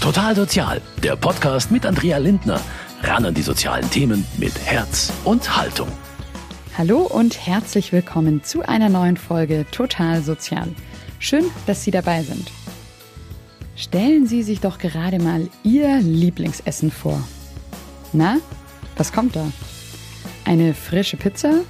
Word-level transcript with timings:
Total 0.00 0.34
Sozial, 0.34 0.80
der 1.02 1.14
Podcast 1.14 1.70
mit 1.70 1.84
Andrea 1.84 2.16
Lindner. 2.16 2.58
Ran 3.02 3.26
an 3.26 3.34
die 3.34 3.42
sozialen 3.42 3.88
Themen 3.90 4.26
mit 4.38 4.58
Herz 4.64 5.12
und 5.24 5.58
Haltung. 5.58 5.88
Hallo 6.78 7.00
und 7.00 7.46
herzlich 7.46 7.92
willkommen 7.92 8.42
zu 8.42 8.62
einer 8.66 8.88
neuen 8.88 9.18
Folge 9.18 9.66
Total 9.70 10.22
Sozial. 10.22 10.68
Schön, 11.18 11.44
dass 11.66 11.84
Sie 11.84 11.90
dabei 11.90 12.22
sind. 12.22 12.50
Stellen 13.76 14.26
Sie 14.26 14.42
sich 14.42 14.60
doch 14.60 14.78
gerade 14.78 15.18
mal 15.18 15.50
Ihr 15.64 16.00
Lieblingsessen 16.00 16.90
vor. 16.90 17.22
Na, 18.14 18.38
was 18.96 19.12
kommt 19.12 19.36
da? 19.36 19.52
Eine 20.46 20.72
frische 20.72 21.18
Pizza? 21.18 21.60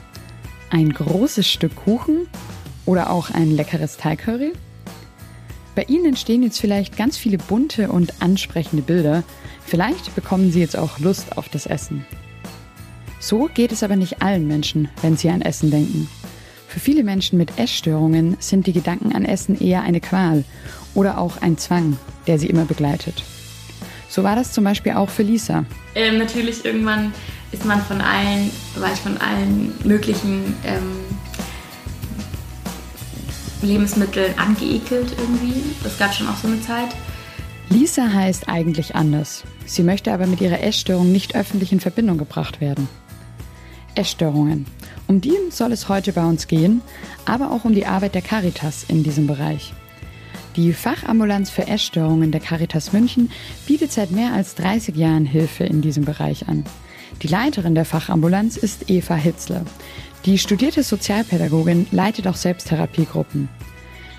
Ein 0.71 0.93
großes 0.93 1.49
Stück 1.49 1.75
Kuchen? 1.75 2.29
Oder 2.87 3.11
auch 3.11 3.31
ein 3.31 3.51
leckeres 3.51 3.97
Thai-Curry? 3.97 4.53
Bei 5.81 5.87
Ihnen 5.87 6.05
entstehen 6.05 6.43
jetzt 6.43 6.61
vielleicht 6.61 6.99
ganz 6.99 7.17
viele 7.17 7.39
bunte 7.39 7.91
und 7.91 8.21
ansprechende 8.21 8.83
Bilder. 8.83 9.23
Vielleicht 9.65 10.15
bekommen 10.15 10.53
Sie 10.53 10.61
jetzt 10.61 10.77
auch 10.77 10.99
Lust 10.99 11.39
auf 11.39 11.49
das 11.49 11.65
Essen. 11.65 12.05
So 13.19 13.49
geht 13.55 13.73
es 13.73 13.83
aber 13.83 13.97
nicht 13.97 14.21
allen 14.21 14.47
Menschen, 14.47 14.91
wenn 15.01 15.17
sie 15.17 15.31
an 15.31 15.41
Essen 15.41 15.71
denken. 15.71 16.07
Für 16.69 16.81
viele 16.81 17.03
Menschen 17.03 17.39
mit 17.39 17.59
Essstörungen 17.59 18.37
sind 18.41 18.67
die 18.67 18.75
Gedanken 18.75 19.15
an 19.15 19.25
Essen 19.25 19.59
eher 19.59 19.81
eine 19.81 20.03
Qual 20.03 20.45
oder 20.95 21.17
auch 21.17 21.41
ein 21.41 21.57
Zwang, 21.57 21.97
der 22.27 22.39
sie 22.39 22.49
immer 22.49 22.67
begleitet. 22.67 23.25
So 24.11 24.23
war 24.23 24.37
das 24.37 24.53
zum 24.53 24.65
Beispiel 24.65 24.93
auch 24.93 25.09
für 25.09 25.23
Lisa. 25.23 25.65
Ähm, 25.95 26.19
natürlich 26.19 26.63
irgendwann 26.63 27.15
ist 27.53 27.65
man 27.65 27.81
von 27.81 28.03
allen, 28.03 28.51
ich 28.77 29.01
von 29.01 29.17
allen 29.17 29.73
möglichen 29.83 30.55
ähm, 30.63 31.10
Lebensmitteln 33.63 34.39
angeekelt 34.39 35.15
irgendwie. 35.19 35.63
Das 35.83 35.99
gab 35.99 36.15
schon 36.15 36.29
auch 36.29 36.37
so 36.37 36.49
eine 36.49 36.61
Zeit. 36.63 36.89
Lisa 37.69 38.13
heißt 38.13 38.49
eigentlich 38.49 38.97
anders. 38.97 39.45
Sie 39.65 39.83
möchte 39.83 40.13
aber 40.13 40.27
mit 40.27 40.41
ihrer 40.41 40.63
Essstörung 40.63 41.13
nicht 41.13 41.37
öffentlich 41.37 41.73
in 41.73 41.81
Verbindung 41.81 42.19
gebracht 42.19 42.61
werden. 42.61 42.89
Essstörungen. 43.95 44.67
Um 45.07 45.21
die 45.21 45.37
soll 45.51 45.73
es 45.73 45.89
heute 45.89 46.13
bei 46.13 46.25
uns 46.25 46.47
gehen, 46.47 46.83
aber 47.27 47.51
auch 47.51 47.65
um 47.65 47.75
die 47.75 47.87
Arbeit 47.87 48.15
der 48.15 48.23
Caritas 48.23 48.85
in 48.89 49.03
diesem 49.03 49.27
Bereich. 49.27 49.73
Die 50.57 50.73
Fachambulanz 50.73 51.49
für 51.49 51.69
Essstörungen 51.69 52.33
der 52.33 52.41
Caritas 52.41 52.93
München 52.93 53.31
bietet 53.67 53.93
seit 53.93 54.11
mehr 54.11 54.33
als 54.33 54.57
30 54.57 54.97
Jahren 54.97 55.25
Hilfe 55.25 55.65
in 55.65 55.81
diesem 55.81 56.05
Bereich 56.05 56.49
an. 56.49 56.65
Die 57.23 57.29
Leiterin 57.29 57.75
der 57.75 57.85
Fachambulanz 57.85 58.57
ist 58.57 58.91
Eva 58.91 59.15
Hitzle. 59.15 59.65
Die 60.27 60.37
studierte 60.37 60.83
Sozialpädagogin 60.83 61.87
leitet 61.93 62.27
auch 62.27 62.35
Selbsttherapiegruppen. 62.35 63.49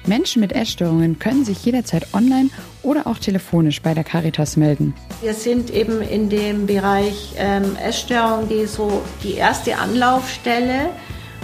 Menschen 0.08 0.40
mit 0.40 0.52
Essstörungen 0.52 1.20
können 1.20 1.46
sich 1.46 1.64
jederzeit 1.64 2.08
online 2.14 2.50
oder 2.82 3.06
auch 3.06 3.20
telefonisch 3.20 3.84
bei 3.84 3.94
der 3.94 4.04
Caritas 4.04 4.58
melden. 4.58 4.96
Wir 5.22 5.36
sind 5.36 5.70
eben 5.70 6.02
in 6.02 6.28
dem 6.28 6.66
Bereich 6.66 7.34
ähm, 7.38 7.76
Essstörung 7.76 8.50
die 8.50 8.66
so 8.66 9.04
die 9.24 9.36
erste 9.36 9.78
Anlaufstelle 9.78 10.90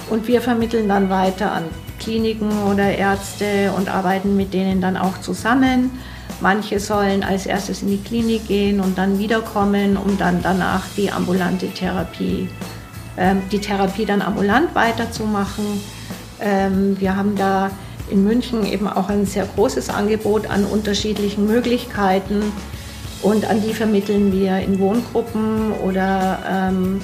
und 0.10 0.28
wir 0.28 0.42
vermitteln 0.42 0.88
dann 0.88 1.12
weiter 1.12 1.52
an 1.52 1.66
Kliniken 2.00 2.52
oder 2.64 2.98
Ärzte 2.98 3.72
und 3.78 3.90
arbeiten 3.90 4.36
mit 4.36 4.56
denen 4.56 4.82
dann 4.82 4.98
auch 4.98 5.22
zusammen. 5.22 5.92
Manche 6.42 6.80
sollen 6.80 7.24
als 7.24 7.46
erstes 7.46 7.84
in 7.84 7.90
die 7.90 8.02
Klinik 8.02 8.48
gehen 8.48 8.80
und 8.80 8.98
dann 8.98 9.20
wiederkommen, 9.20 9.98
um 9.98 10.18
dann 10.18 10.42
danach 10.42 10.84
die 10.96 11.12
ambulante 11.12 11.68
Therapie, 11.68 12.42
ähm, 12.42 12.77
die 13.52 13.60
Therapie 13.60 14.06
dann 14.06 14.22
ambulant 14.22 14.76
weiterzumachen. 14.76 15.66
Ähm, 16.40 17.00
wir 17.00 17.16
haben 17.16 17.36
da 17.36 17.72
in 18.10 18.24
München 18.24 18.66
eben 18.66 18.88
auch 18.88 19.10
ein 19.10 19.26
sehr 19.26 19.46
großes 19.46 19.90
Angebot 19.90 20.48
an 20.48 20.66
unterschiedlichen 20.66 21.46
Möglichkeiten 21.46 22.44
und 23.22 23.46
an 23.46 23.62
die 23.62 23.74
vermitteln 23.74 24.32
wir 24.32 24.60
in 24.60 24.80
Wohngruppen 24.80 25.74
oder 25.84 26.40
ähm, 26.50 27.02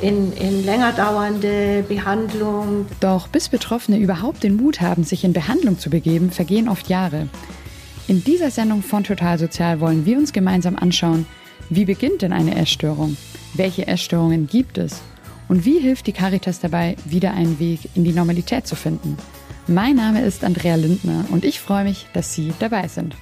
in, 0.00 0.32
in 0.32 0.64
länger 0.64 0.92
dauernde 0.92 1.84
Behandlung. 1.88 2.86
Doch 3.00 3.28
bis 3.28 3.48
Betroffene 3.48 3.98
überhaupt 3.98 4.42
den 4.42 4.56
Mut 4.56 4.80
haben, 4.80 5.04
sich 5.04 5.24
in 5.24 5.32
Behandlung 5.32 5.78
zu 5.78 5.88
begeben, 5.88 6.30
vergehen 6.30 6.68
oft 6.68 6.88
Jahre. 6.88 7.28
In 8.08 8.22
dieser 8.22 8.50
Sendung 8.50 8.82
von 8.82 9.04
Total 9.04 9.38
Sozial 9.38 9.80
wollen 9.80 10.04
wir 10.04 10.18
uns 10.18 10.32
gemeinsam 10.32 10.76
anschauen, 10.76 11.26
wie 11.70 11.84
beginnt 11.84 12.22
denn 12.22 12.32
eine 12.32 12.56
Essstörung? 12.56 13.16
Welche 13.54 13.86
Essstörungen 13.86 14.46
gibt 14.46 14.78
es? 14.78 15.00
Und 15.48 15.64
wie 15.64 15.78
hilft 15.78 16.08
die 16.08 16.12
Caritas 16.12 16.58
dabei, 16.58 16.96
wieder 17.04 17.32
einen 17.32 17.58
Weg 17.60 17.90
in 17.94 18.04
die 18.04 18.12
Normalität 18.12 18.66
zu 18.66 18.74
finden? 18.74 19.16
Mein 19.68 19.96
Name 19.96 20.24
ist 20.24 20.42
Andrea 20.42 20.74
Lindner 20.74 21.24
und 21.30 21.44
ich 21.44 21.60
freue 21.60 21.84
mich, 21.84 22.06
dass 22.12 22.34
Sie 22.34 22.52
dabei 22.58 22.88
sind. 22.88 23.16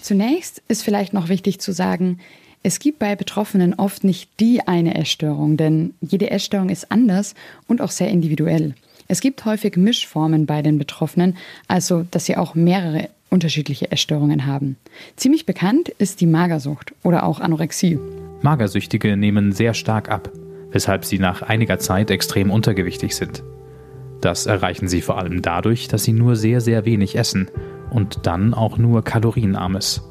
Zunächst 0.00 0.62
ist 0.68 0.82
vielleicht 0.82 1.12
noch 1.12 1.28
wichtig 1.28 1.60
zu 1.60 1.72
sagen, 1.72 2.18
es 2.62 2.78
gibt 2.78 2.98
bei 2.98 3.14
Betroffenen 3.14 3.74
oft 3.74 4.02
nicht 4.04 4.28
die 4.40 4.66
eine 4.66 4.94
Essstörung, 4.94 5.56
denn 5.56 5.94
jede 6.00 6.30
Essstörung 6.30 6.68
ist 6.68 6.90
anders 6.90 7.34
und 7.68 7.80
auch 7.80 7.90
sehr 7.90 8.08
individuell. 8.08 8.74
Es 9.08 9.20
gibt 9.20 9.44
häufig 9.44 9.76
Mischformen 9.76 10.46
bei 10.46 10.62
den 10.62 10.78
Betroffenen, 10.78 11.36
also 11.68 12.04
dass 12.10 12.26
sie 12.26 12.36
auch 12.36 12.54
mehrere 12.54 13.08
unterschiedliche 13.30 13.90
Essstörungen 13.90 14.46
haben. 14.46 14.76
Ziemlich 15.16 15.46
bekannt 15.46 15.88
ist 15.88 16.20
die 16.20 16.26
Magersucht 16.26 16.92
oder 17.02 17.24
auch 17.24 17.40
Anorexie. 17.40 17.98
Magersüchtige 18.42 19.16
nehmen 19.16 19.52
sehr 19.52 19.74
stark 19.74 20.10
ab 20.10 20.30
weshalb 20.72 21.04
sie 21.04 21.18
nach 21.18 21.42
einiger 21.42 21.78
Zeit 21.78 22.10
extrem 22.10 22.50
untergewichtig 22.50 23.14
sind. 23.14 23.42
Das 24.20 24.46
erreichen 24.46 24.88
sie 24.88 25.00
vor 25.00 25.18
allem 25.18 25.42
dadurch, 25.42 25.88
dass 25.88 26.04
sie 26.04 26.12
nur 26.12 26.36
sehr, 26.36 26.60
sehr 26.60 26.84
wenig 26.84 27.16
essen 27.16 27.50
und 27.90 28.26
dann 28.26 28.54
auch 28.54 28.78
nur 28.78 29.02
kalorienarmes. 29.02 30.02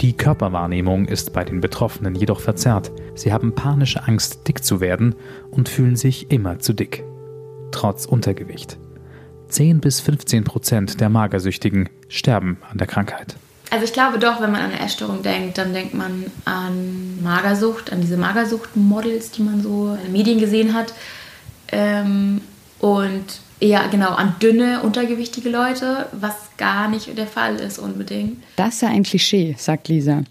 Die 0.00 0.12
Körperwahrnehmung 0.14 1.06
ist 1.06 1.32
bei 1.32 1.44
den 1.44 1.60
Betroffenen 1.60 2.14
jedoch 2.14 2.40
verzerrt. 2.40 2.92
Sie 3.14 3.32
haben 3.32 3.54
panische 3.54 4.06
Angst, 4.06 4.48
dick 4.48 4.64
zu 4.64 4.80
werden 4.80 5.14
und 5.50 5.68
fühlen 5.68 5.96
sich 5.96 6.30
immer 6.30 6.58
zu 6.58 6.72
dick. 6.72 7.04
Trotz 7.70 8.04
Untergewicht. 8.04 8.78
10 9.48 9.80
bis 9.80 10.00
15 10.00 10.44
Prozent 10.44 11.00
der 11.00 11.08
Magersüchtigen 11.08 11.88
sterben 12.12 12.58
an 12.70 12.78
der 12.78 12.86
Krankheit. 12.86 13.36
Also 13.70 13.86
ich 13.86 13.94
glaube 13.94 14.18
doch, 14.18 14.40
wenn 14.42 14.52
man 14.52 14.60
an 14.60 14.70
eine 14.70 14.80
Essstörung 14.80 15.22
denkt, 15.22 15.56
dann 15.56 15.72
denkt 15.72 15.94
man 15.94 16.26
an 16.44 17.22
Magersucht, 17.22 17.90
an 17.90 18.02
diese 18.02 18.18
Magersucht-Models, 18.18 19.30
die 19.30 19.42
man 19.42 19.62
so 19.62 19.94
in 19.94 20.02
den 20.02 20.12
Medien 20.12 20.38
gesehen 20.38 20.74
hat. 20.74 20.92
Ähm, 21.68 22.42
und 22.80 23.24
eher 23.60 23.88
genau 23.90 24.10
an 24.10 24.34
dünne, 24.42 24.82
untergewichtige 24.82 25.48
Leute, 25.48 26.08
was 26.12 26.34
gar 26.58 26.88
nicht 26.88 27.16
der 27.16 27.26
Fall 27.26 27.56
ist 27.56 27.78
unbedingt. 27.78 28.42
Das 28.56 28.80
sei 28.80 28.88
ein 28.88 29.04
Klischee, 29.04 29.54
sagt 29.56 29.88
Lisa. 29.88 30.24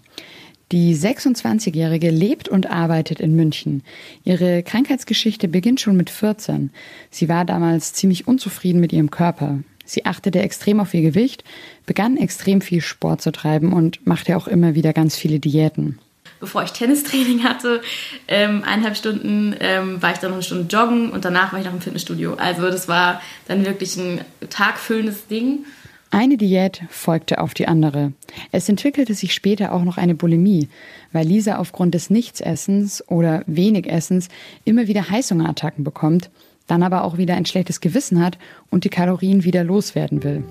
Die 0.70 0.94
26-Jährige 0.96 2.10
lebt 2.10 2.48
und 2.48 2.70
arbeitet 2.70 3.20
in 3.20 3.34
München. 3.34 3.82
Ihre 4.24 4.62
Krankheitsgeschichte 4.62 5.48
beginnt 5.48 5.80
schon 5.80 5.96
mit 5.96 6.08
14. 6.08 6.70
Sie 7.10 7.28
war 7.28 7.44
damals 7.44 7.92
ziemlich 7.92 8.26
unzufrieden 8.26 8.80
mit 8.80 8.92
ihrem 8.92 9.10
Körper. 9.10 9.58
Sie 9.84 10.06
achtete 10.06 10.40
extrem 10.40 10.80
auf 10.80 10.94
ihr 10.94 11.02
Gewicht, 11.02 11.44
begann 11.86 12.16
extrem 12.16 12.60
viel 12.60 12.80
Sport 12.80 13.22
zu 13.22 13.32
treiben 13.32 13.72
und 13.72 14.06
machte 14.06 14.36
auch 14.36 14.48
immer 14.48 14.74
wieder 14.74 14.92
ganz 14.92 15.16
viele 15.16 15.40
Diäten. 15.40 15.98
Bevor 16.40 16.64
ich 16.64 16.72
Tennistraining 16.72 17.44
hatte, 17.44 17.82
ähm, 18.26 18.64
eineinhalb 18.64 18.96
Stunden, 18.96 19.54
ähm, 19.60 20.02
war 20.02 20.12
ich 20.12 20.18
dann 20.18 20.30
noch 20.30 20.36
eine 20.36 20.42
Stunde 20.42 20.76
joggen 20.76 21.10
und 21.10 21.24
danach 21.24 21.52
war 21.52 21.60
ich 21.60 21.66
noch 21.66 21.72
im 21.72 21.80
Fitnessstudio. 21.80 22.34
Also 22.34 22.62
das 22.62 22.88
war 22.88 23.22
dann 23.46 23.64
wirklich 23.64 23.96
ein 23.96 24.22
tagfüllendes 24.50 25.28
Ding. 25.28 25.64
Eine 26.10 26.36
Diät 26.36 26.82
folgte 26.90 27.40
auf 27.40 27.54
die 27.54 27.68
andere. 27.68 28.12
Es 28.50 28.68
entwickelte 28.68 29.14
sich 29.14 29.32
später 29.32 29.72
auch 29.72 29.82
noch 29.82 29.96
eine 29.96 30.14
Bulimie, 30.14 30.68
weil 31.12 31.26
Lisa 31.26 31.56
aufgrund 31.56 31.94
des 31.94 32.10
Nichtsessens 32.10 33.02
oder 33.08 33.44
wenig 33.46 33.88
Essens 33.88 34.28
immer 34.64 34.88
wieder 34.88 35.08
Heißhungerattacken 35.08 35.84
bekommt 35.84 36.28
dann 36.72 36.82
aber 36.82 37.04
auch 37.04 37.18
wieder 37.18 37.34
ein 37.34 37.44
schlechtes 37.44 37.82
Gewissen 37.82 38.24
hat 38.24 38.38
und 38.70 38.84
die 38.84 38.88
Kalorien 38.88 39.44
wieder 39.44 39.62
loswerden 39.62 40.24
will. 40.24 40.42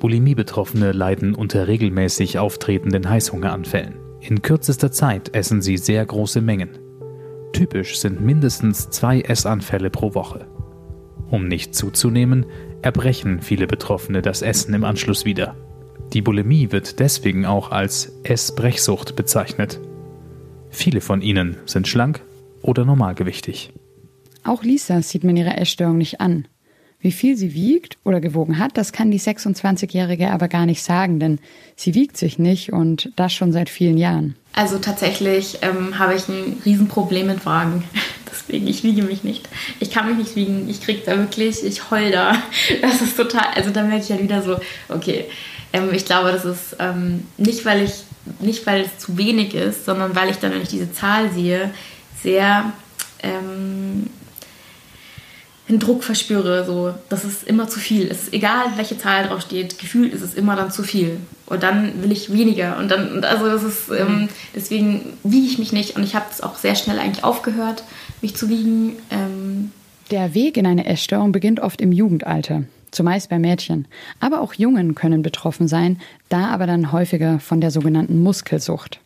Bulimie-Betroffene 0.00 0.90
leiden 0.90 1.36
unter 1.36 1.68
regelmäßig 1.68 2.40
auftretenden 2.40 3.08
Heißhungeranfällen. 3.08 3.94
In 4.20 4.42
kürzester 4.42 4.90
Zeit 4.90 5.32
essen 5.32 5.62
sie 5.62 5.76
sehr 5.76 6.04
große 6.04 6.40
Mengen. 6.40 6.70
Typisch 7.52 8.00
sind 8.00 8.20
mindestens 8.20 8.90
zwei 8.90 9.20
Essanfälle 9.20 9.88
pro 9.88 10.14
Woche. 10.14 10.48
Um 11.30 11.46
nicht 11.46 11.76
zuzunehmen, 11.76 12.46
erbrechen 12.82 13.40
viele 13.40 13.68
Betroffene 13.68 14.20
das 14.20 14.42
Essen 14.42 14.74
im 14.74 14.82
Anschluss 14.82 15.24
wieder. 15.24 15.54
Die 16.12 16.22
Bulimie 16.22 16.72
wird 16.72 16.98
deswegen 16.98 17.46
auch 17.46 17.70
als 17.70 18.18
Essbrechsucht 18.24 19.14
bezeichnet. 19.14 19.78
Viele 20.70 21.00
von 21.00 21.22
ihnen 21.22 21.56
sind 21.66 21.86
schlank 21.86 22.20
oder 22.62 22.84
normalgewichtig. 22.84 23.72
Auch 24.44 24.62
Lisa 24.62 25.00
sieht 25.02 25.24
man 25.24 25.36
ihre 25.36 25.56
Essstörung 25.56 25.98
nicht 25.98 26.20
an. 26.20 26.46
Wie 27.00 27.12
viel 27.12 27.36
sie 27.36 27.52
wiegt 27.52 27.98
oder 28.04 28.20
gewogen 28.20 28.58
hat, 28.58 28.78
das 28.78 28.92
kann 28.92 29.10
die 29.10 29.20
26-Jährige 29.20 30.30
aber 30.30 30.48
gar 30.48 30.64
nicht 30.64 30.82
sagen, 30.82 31.20
denn 31.20 31.38
sie 31.76 31.94
wiegt 31.94 32.16
sich 32.16 32.38
nicht 32.38 32.72
und 32.72 33.12
das 33.16 33.32
schon 33.32 33.52
seit 33.52 33.68
vielen 33.68 33.98
Jahren. 33.98 34.36
Also 34.54 34.78
tatsächlich 34.78 35.58
ähm, 35.60 35.98
habe 35.98 36.14
ich 36.14 36.28
ein 36.28 36.62
Riesenproblem 36.64 37.26
mit 37.26 37.44
Wagen. 37.44 37.84
Deswegen, 38.30 38.66
ich 38.68 38.84
wiege 38.84 39.02
mich 39.02 39.22
nicht. 39.22 39.48
Ich 39.80 39.90
kann 39.90 40.08
mich 40.08 40.16
nicht 40.16 40.36
wiegen. 40.36 40.68
Ich 40.68 40.80
krieg 40.80 41.04
da 41.04 41.18
wirklich, 41.18 41.62
ich 41.62 41.90
heul 41.90 42.10
da. 42.10 42.36
Das 42.80 43.02
ist 43.02 43.16
total, 43.16 43.48
also 43.54 43.70
da 43.70 43.82
merke 43.82 44.02
ich 44.02 44.08
ja 44.08 44.16
halt 44.16 44.24
wieder 44.24 44.42
so, 44.42 44.56
okay, 44.88 45.26
ähm, 45.74 45.90
ich 45.92 46.06
glaube, 46.06 46.32
das 46.32 46.44
ist 46.44 46.76
ähm, 46.78 47.26
nicht, 47.36 47.64
weil 47.64 47.82
ich, 47.82 48.04
nicht 48.40 48.66
weil 48.66 48.82
es 48.82 48.98
zu 48.98 49.18
wenig 49.18 49.54
ist, 49.54 49.84
sondern 49.84 50.14
weil 50.16 50.30
ich 50.30 50.36
dann, 50.36 50.52
wenn 50.52 50.62
ich 50.62 50.68
diese 50.68 50.92
Zahl 50.92 51.30
sehe, 51.30 51.70
sehr 52.22 52.72
ähm, 53.22 54.06
einen 55.68 55.78
Druck 55.78 56.04
verspüre, 56.04 56.64
so, 56.64 56.92
das 57.08 57.24
ist 57.24 57.44
immer 57.44 57.68
zu 57.68 57.78
viel. 57.78 58.06
Es 58.10 58.24
ist 58.24 58.34
egal, 58.34 58.66
welche 58.76 58.98
Zahl 58.98 59.26
drauf 59.26 59.40
steht, 59.40 59.78
gefühlt 59.78 60.12
ist 60.12 60.20
es 60.20 60.34
immer 60.34 60.56
dann 60.56 60.70
zu 60.70 60.82
viel. 60.82 61.18
Und 61.46 61.62
dann 61.62 62.02
will 62.02 62.12
ich 62.12 62.32
weniger. 62.32 62.76
Und 62.78 62.90
dann, 62.90 63.24
also 63.24 63.46
das 63.46 63.62
ist, 63.62 63.90
ähm, 63.90 64.28
deswegen 64.54 65.14
wiege 65.22 65.46
ich 65.46 65.58
mich 65.58 65.72
nicht. 65.72 65.96
Und 65.96 66.02
ich 66.02 66.14
habe 66.14 66.26
es 66.30 66.42
auch 66.42 66.56
sehr 66.56 66.74
schnell 66.74 66.98
eigentlich 66.98 67.24
aufgehört, 67.24 67.82
mich 68.20 68.36
zu 68.36 68.50
wiegen. 68.50 68.96
Ähm 69.10 69.72
Der 70.10 70.34
Weg 70.34 70.58
in 70.58 70.66
eine 70.66 70.84
Essstörung 70.84 71.32
beginnt 71.32 71.60
oft 71.60 71.80
im 71.80 71.92
Jugendalter, 71.92 72.64
zumeist 72.90 73.30
bei 73.30 73.38
Mädchen. 73.38 73.88
Aber 74.20 74.42
auch 74.42 74.52
Jungen 74.52 74.94
können 74.94 75.22
betroffen 75.22 75.66
sein, 75.66 75.98
da 76.28 76.48
aber 76.48 76.66
dann 76.66 76.92
häufiger 76.92 77.40
von 77.40 77.62
der 77.62 77.70
sogenannten 77.70 78.22
Muskelsucht. 78.22 79.00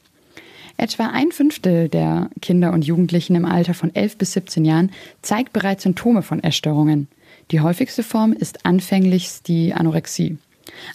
Etwa 0.80 1.08
ein 1.08 1.32
Fünftel 1.32 1.88
der 1.88 2.30
Kinder 2.40 2.72
und 2.72 2.86
Jugendlichen 2.86 3.34
im 3.34 3.44
Alter 3.44 3.74
von 3.74 3.92
11 3.92 4.16
bis 4.16 4.32
17 4.34 4.64
Jahren 4.64 4.92
zeigt 5.22 5.52
bereits 5.52 5.82
Symptome 5.82 6.22
von 6.22 6.40
Essstörungen. 6.40 7.08
Die 7.50 7.60
häufigste 7.60 8.04
Form 8.04 8.32
ist 8.32 8.64
anfänglichst 8.64 9.48
die 9.48 9.74
Anorexie. 9.74 10.38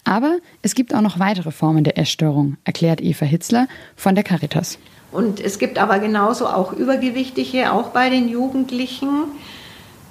Aber 0.05 0.37
es 0.61 0.73
gibt 0.75 0.95
auch 0.95 1.01
noch 1.01 1.19
weitere 1.19 1.51
Formen 1.51 1.83
der 1.83 1.97
Essstörung, 1.97 2.55
erklärt 2.63 3.01
Eva 3.01 3.25
Hitzler 3.25 3.67
von 3.97 4.15
der 4.15 4.23
Caritas. 4.23 4.79
Und 5.11 5.41
es 5.41 5.59
gibt 5.59 5.77
aber 5.77 5.99
genauso 5.99 6.47
auch 6.47 6.71
Übergewichtige, 6.71 7.73
auch 7.73 7.89
bei 7.89 8.09
den 8.09 8.29
Jugendlichen, 8.29 9.25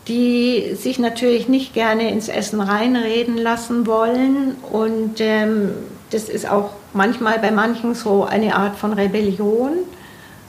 die 0.06 0.74
sich 0.74 0.98
natürlich 0.98 1.48
nicht 1.48 1.72
gerne 1.72 2.10
ins 2.10 2.28
Essen 2.28 2.60
reinreden 2.60 3.38
lassen 3.38 3.86
wollen. 3.86 4.54
Und 4.70 5.14
ähm, 5.20 5.70
das 6.12 6.28
ist 6.28 6.48
auch 6.48 6.70
manchmal 6.92 7.38
bei 7.38 7.50
manchen 7.50 7.94
so 7.94 8.24
eine 8.24 8.54
Art 8.54 8.76
von 8.76 8.92
Rebellion. 8.92 9.78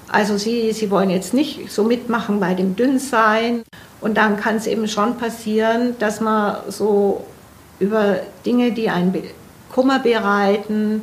Also 0.09 0.37
sie, 0.37 0.73
sie 0.73 0.91
wollen 0.91 1.09
jetzt 1.09 1.33
nicht 1.33 1.71
so 1.71 1.83
mitmachen 1.83 2.39
bei 2.39 2.53
dem 2.53 2.75
Dünnsein. 2.75 3.63
Und 4.01 4.17
dann 4.17 4.37
kann 4.37 4.57
es 4.57 4.67
eben 4.67 4.87
schon 4.87 5.17
passieren, 5.17 5.95
dass 5.99 6.19
man 6.19 6.57
so 6.67 7.25
über 7.79 8.17
Dinge, 8.45 8.73
die 8.73 8.89
einen 8.89 9.15
Kummer 9.71 9.99
bereiten, 9.99 11.01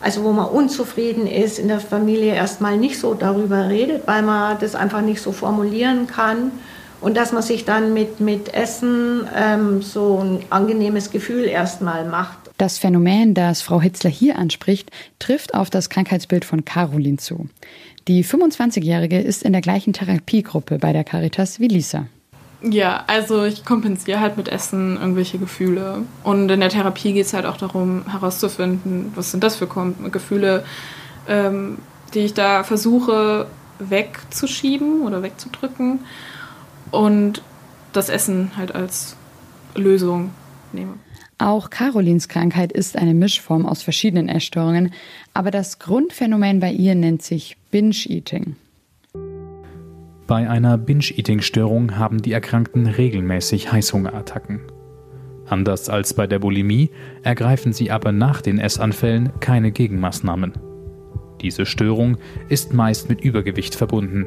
also 0.00 0.22
wo 0.22 0.32
man 0.32 0.46
unzufrieden 0.46 1.26
ist, 1.26 1.58
in 1.58 1.68
der 1.68 1.80
Familie 1.80 2.34
erstmal 2.34 2.76
nicht 2.76 3.00
so 3.00 3.14
darüber 3.14 3.68
redet, 3.68 4.06
weil 4.06 4.22
man 4.22 4.58
das 4.60 4.74
einfach 4.74 5.00
nicht 5.00 5.22
so 5.22 5.32
formulieren 5.32 6.06
kann. 6.06 6.52
Und 7.00 7.16
dass 7.16 7.32
man 7.32 7.42
sich 7.42 7.64
dann 7.64 7.94
mit, 7.94 8.20
mit 8.20 8.52
Essen 8.54 9.28
ähm, 9.34 9.82
so 9.82 10.18
ein 10.22 10.44
angenehmes 10.50 11.10
Gefühl 11.10 11.44
erstmal 11.44 12.04
macht. 12.04 12.45
Das 12.58 12.78
Phänomen, 12.78 13.34
das 13.34 13.60
Frau 13.60 13.82
Hitzler 13.82 14.08
hier 14.08 14.38
anspricht, 14.38 14.90
trifft 15.18 15.54
auf 15.54 15.68
das 15.68 15.90
Krankheitsbild 15.90 16.44
von 16.44 16.64
Caroline 16.64 17.18
zu. 17.18 17.48
Die 18.08 18.24
25-Jährige 18.24 19.18
ist 19.18 19.42
in 19.42 19.52
der 19.52 19.60
gleichen 19.60 19.92
Therapiegruppe 19.92 20.78
bei 20.78 20.92
der 20.92 21.04
Caritas 21.04 21.60
wie 21.60 21.68
Lisa. 21.68 22.06
Ja, 22.62 23.04
also 23.06 23.44
ich 23.44 23.64
kompensiere 23.64 24.20
halt 24.20 24.38
mit 24.38 24.48
Essen 24.48 24.96
irgendwelche 24.96 25.38
Gefühle. 25.38 26.02
Und 26.22 26.50
in 26.50 26.60
der 26.60 26.70
Therapie 26.70 27.12
geht 27.12 27.26
es 27.26 27.34
halt 27.34 27.44
auch 27.44 27.58
darum, 27.58 28.10
herauszufinden, 28.10 29.12
was 29.14 29.32
sind 29.32 29.44
das 29.44 29.56
für 29.56 29.68
Gefühle, 30.10 30.64
ähm, 31.28 31.78
die 32.14 32.20
ich 32.20 32.32
da 32.32 32.64
versuche 32.64 33.46
wegzuschieben 33.78 35.02
oder 35.02 35.22
wegzudrücken. 35.22 36.00
Und 36.90 37.42
das 37.92 38.08
Essen 38.08 38.52
halt 38.56 38.74
als 38.74 39.16
Lösung 39.74 40.30
nehme. 40.72 40.94
Auch 41.38 41.68
Carolins 41.68 42.28
Krankheit 42.28 42.72
ist 42.72 42.96
eine 42.96 43.12
Mischform 43.12 43.66
aus 43.66 43.82
verschiedenen 43.82 44.28
Essstörungen, 44.28 44.92
aber 45.34 45.50
das 45.50 45.78
Grundphänomen 45.78 46.60
bei 46.60 46.72
ihr 46.72 46.94
nennt 46.94 47.20
sich 47.22 47.58
Binge-Eating. 47.70 48.56
Bei 50.26 50.48
einer 50.48 50.78
Binge-Eating-Störung 50.78 51.98
haben 51.98 52.22
die 52.22 52.32
Erkrankten 52.32 52.86
regelmäßig 52.86 53.70
Heißhungerattacken. 53.70 54.60
Anders 55.46 55.90
als 55.90 56.14
bei 56.14 56.26
der 56.26 56.38
Bulimie 56.38 56.90
ergreifen 57.22 57.72
sie 57.72 57.90
aber 57.90 58.12
nach 58.12 58.40
den 58.40 58.58
Essanfällen 58.58 59.30
keine 59.38 59.72
Gegenmaßnahmen. 59.72 60.54
Diese 61.42 61.66
Störung 61.66 62.16
ist 62.48 62.72
meist 62.72 63.10
mit 63.10 63.20
Übergewicht 63.20 63.74
verbunden. 63.74 64.26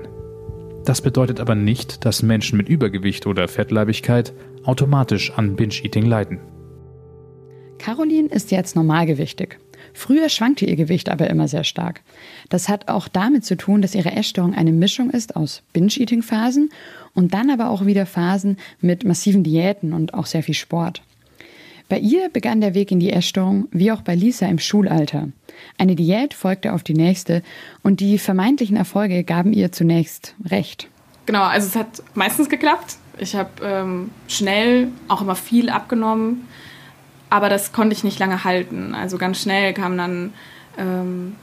Das 0.85 1.01
bedeutet 1.01 1.41
aber 1.41 1.55
nicht, 1.55 2.05
dass 2.05 2.23
Menschen 2.23 2.55
mit 2.55 2.69
Übergewicht 2.69 3.25
oder 3.25 3.47
Fettleibigkeit 3.47 4.31
automatisch 4.63 5.31
an 5.35 5.55
Binge-Eating 5.55 6.05
leiden. 6.05 6.39
Caroline 7.79 8.27
ist 8.27 8.51
jetzt 8.51 8.75
normalgewichtig. 8.75 9.57
Früher 9.93 10.29
schwankte 10.29 10.65
ihr 10.65 10.75
Gewicht 10.75 11.09
aber 11.09 11.29
immer 11.29 11.47
sehr 11.47 11.63
stark. 11.63 12.01
Das 12.49 12.69
hat 12.69 12.89
auch 12.89 13.07
damit 13.07 13.43
zu 13.43 13.57
tun, 13.57 13.81
dass 13.81 13.95
ihre 13.95 14.11
Essstörung 14.11 14.53
eine 14.53 14.71
Mischung 14.71 15.09
ist 15.09 15.35
aus 15.35 15.63
Binge-Eating-Phasen 15.73 16.69
und 17.15 17.33
dann 17.33 17.49
aber 17.49 17.69
auch 17.69 17.85
wieder 17.85 18.05
Phasen 18.05 18.57
mit 18.81 19.03
massiven 19.03 19.43
Diäten 19.43 19.93
und 19.93 20.13
auch 20.13 20.25
sehr 20.25 20.43
viel 20.43 20.53
Sport. 20.53 21.01
Bei 21.89 21.97
ihr 21.97 22.29
begann 22.29 22.61
der 22.61 22.75
Weg 22.75 22.91
in 22.91 22.99
die 22.99 23.11
Essstörung 23.11 23.67
wie 23.71 23.91
auch 23.91 24.01
bei 24.01 24.13
Lisa 24.13 24.45
im 24.45 24.59
Schulalter. 24.59 25.29
Eine 25.77 25.95
Diät 25.95 26.35
folgte 26.35 26.73
auf 26.73 26.83
die 26.83 26.93
nächste 26.93 27.41
und 27.81 27.99
die 27.99 28.19
vermeintlichen 28.19 28.77
Erfolge 28.77 29.23
gaben 29.23 29.53
ihr 29.53 29.71
zunächst 29.71 30.35
recht. 30.45 30.87
Genau, 31.25 31.43
also 31.43 31.67
es 31.67 31.75
hat 31.75 32.03
meistens 32.13 32.47
geklappt. 32.47 32.97
Ich 33.17 33.35
habe 33.35 33.49
ähm, 33.63 34.11
schnell 34.27 34.89
auch 35.07 35.21
immer 35.21 35.35
viel 35.35 35.69
abgenommen 35.69 36.47
aber 37.29 37.49
das 37.49 37.71
konnte 37.71 37.95
ich 37.95 38.03
nicht 38.03 38.19
lange 38.19 38.43
halten. 38.43 38.95
Also 38.95 39.17
ganz 39.17 39.41
schnell 39.41 39.73
kam 39.73 39.97
dann, 39.97 40.33
ähm, 40.77 41.35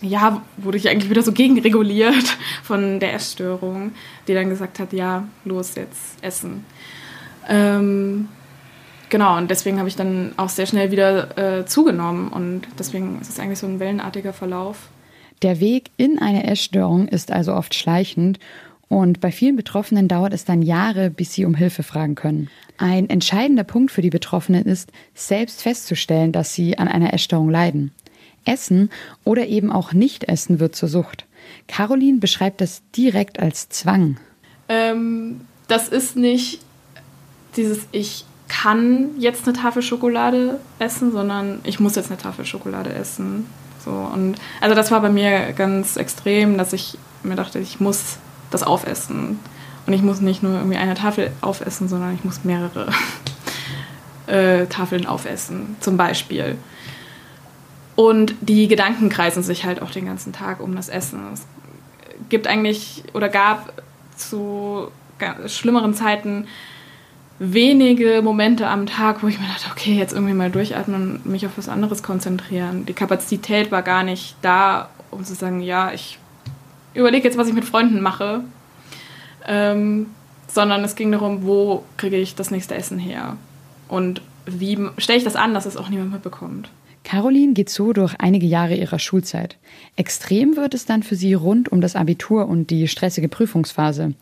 ja, 0.00 0.42
wurde 0.56 0.78
ich 0.78 0.88
eigentlich 0.88 1.10
wieder 1.10 1.22
so 1.22 1.32
gegenreguliert 1.32 2.36
von 2.62 3.00
der 3.00 3.14
Essstörung, 3.14 3.92
die 4.28 4.34
dann 4.34 4.48
gesagt 4.48 4.78
hat, 4.78 4.92
ja, 4.92 5.24
los 5.44 5.74
jetzt 5.76 6.22
essen. 6.22 6.64
Ähm, 7.48 8.28
genau, 9.08 9.36
und 9.36 9.50
deswegen 9.50 9.78
habe 9.78 9.88
ich 9.88 9.96
dann 9.96 10.32
auch 10.36 10.48
sehr 10.48 10.66
schnell 10.66 10.90
wieder 10.90 11.60
äh, 11.60 11.66
zugenommen 11.66 12.28
und 12.28 12.62
deswegen 12.78 13.20
ist 13.20 13.30
es 13.30 13.38
eigentlich 13.38 13.58
so 13.58 13.66
ein 13.66 13.80
wellenartiger 13.80 14.32
Verlauf. 14.32 14.88
Der 15.42 15.58
Weg 15.58 15.90
in 15.96 16.20
eine 16.20 16.46
Essstörung 16.46 17.08
ist 17.08 17.32
also 17.32 17.54
oft 17.54 17.74
schleichend 17.74 18.38
und 18.92 19.22
bei 19.22 19.32
vielen 19.32 19.56
Betroffenen 19.56 20.06
dauert 20.06 20.34
es 20.34 20.44
dann 20.44 20.60
Jahre, 20.60 21.08
bis 21.08 21.32
sie 21.32 21.46
um 21.46 21.54
Hilfe 21.54 21.82
fragen 21.82 22.14
können. 22.14 22.50
Ein 22.76 23.08
entscheidender 23.08 23.64
Punkt 23.64 23.90
für 23.90 24.02
die 24.02 24.10
Betroffenen 24.10 24.66
ist, 24.66 24.92
selbst 25.14 25.62
festzustellen, 25.62 26.30
dass 26.30 26.52
sie 26.52 26.76
an 26.76 26.88
einer 26.88 27.14
Essstörung 27.14 27.48
leiden. 27.48 27.92
Essen 28.44 28.90
oder 29.24 29.46
eben 29.46 29.72
auch 29.72 29.94
Nicht-Essen 29.94 30.60
wird 30.60 30.76
zur 30.76 30.90
Sucht. 30.90 31.24
Caroline 31.68 32.18
beschreibt 32.18 32.60
das 32.60 32.82
direkt 32.94 33.40
als 33.40 33.70
Zwang. 33.70 34.18
Ähm, 34.68 35.40
das 35.68 35.88
ist 35.88 36.16
nicht 36.16 36.60
dieses 37.56 37.86
Ich 37.92 38.26
kann 38.46 39.18
jetzt 39.18 39.48
eine 39.48 39.56
Tafel 39.56 39.80
Schokolade 39.80 40.60
essen, 40.78 41.12
sondern 41.12 41.60
ich 41.64 41.80
muss 41.80 41.96
jetzt 41.96 42.10
eine 42.10 42.20
Tafel 42.20 42.44
Schokolade 42.44 42.92
essen. 42.92 43.46
So, 43.82 43.90
und 43.90 44.34
also 44.60 44.74
das 44.74 44.90
war 44.90 45.00
bei 45.00 45.08
mir 45.08 45.54
ganz 45.54 45.96
extrem, 45.96 46.58
dass 46.58 46.74
ich 46.74 46.98
mir 47.22 47.36
dachte, 47.36 47.58
ich 47.58 47.80
muss 47.80 48.18
das 48.52 48.62
aufessen. 48.62 49.38
Und 49.86 49.92
ich 49.92 50.02
muss 50.02 50.20
nicht 50.20 50.42
nur 50.42 50.54
irgendwie 50.54 50.76
eine 50.76 50.94
Tafel 50.94 51.32
aufessen, 51.40 51.88
sondern 51.88 52.14
ich 52.14 52.24
muss 52.24 52.44
mehrere 52.44 52.88
äh, 54.26 54.66
Tafeln 54.66 55.06
aufessen, 55.06 55.76
zum 55.80 55.96
Beispiel. 55.96 56.56
Und 57.96 58.34
die 58.40 58.68
Gedanken 58.68 59.08
kreisen 59.08 59.42
sich 59.42 59.64
halt 59.64 59.82
auch 59.82 59.90
den 59.90 60.06
ganzen 60.06 60.32
Tag 60.32 60.60
um 60.60 60.74
das 60.74 60.88
Essen. 60.88 61.20
Es 61.32 61.46
gibt 62.28 62.46
eigentlich 62.46 63.04
oder 63.12 63.28
gab 63.28 63.72
zu 64.16 64.88
schlimmeren 65.46 65.94
Zeiten 65.94 66.46
wenige 67.38 68.22
Momente 68.22 68.68
am 68.68 68.86
Tag, 68.86 69.22
wo 69.22 69.26
ich 69.26 69.38
mir 69.40 69.46
dachte, 69.46 69.68
okay, 69.70 69.94
jetzt 69.94 70.12
irgendwie 70.12 70.34
mal 70.34 70.50
durchatmen 70.50 71.16
und 71.16 71.26
mich 71.26 71.44
auf 71.44 71.52
was 71.56 71.68
anderes 71.68 72.02
konzentrieren. 72.02 72.86
Die 72.86 72.92
Kapazität 72.92 73.72
war 73.72 73.82
gar 73.82 74.04
nicht 74.04 74.36
da, 74.42 74.90
um 75.10 75.24
zu 75.24 75.34
sagen, 75.34 75.60
ja, 75.60 75.92
ich 75.92 76.18
überlege 76.94 77.24
jetzt, 77.24 77.38
was 77.38 77.48
ich 77.48 77.54
mit 77.54 77.64
Freunden 77.64 78.00
mache, 78.00 78.44
ähm, 79.46 80.06
sondern 80.48 80.84
es 80.84 80.96
ging 80.96 81.12
darum, 81.12 81.44
wo 81.44 81.84
kriege 81.96 82.16
ich 82.16 82.34
das 82.34 82.50
nächste 82.50 82.74
Essen 82.74 82.98
her 82.98 83.36
und 83.88 84.22
wie 84.46 84.78
stelle 84.98 85.18
ich 85.18 85.24
das 85.24 85.36
an, 85.36 85.54
dass 85.54 85.66
es 85.66 85.76
auch 85.76 85.88
niemand 85.88 86.12
mitbekommt. 86.12 86.68
Caroline 87.04 87.52
geht 87.52 87.68
so 87.68 87.92
durch 87.92 88.14
einige 88.18 88.46
Jahre 88.46 88.74
ihrer 88.74 88.98
Schulzeit. 88.98 89.56
Extrem 89.96 90.56
wird 90.56 90.74
es 90.74 90.86
dann 90.86 91.02
für 91.02 91.16
sie 91.16 91.34
rund 91.34 91.70
um 91.70 91.80
das 91.80 91.96
Abitur 91.96 92.48
und 92.48 92.70
die 92.70 92.86
stressige 92.86 93.28
Prüfungsphase. 93.28 94.14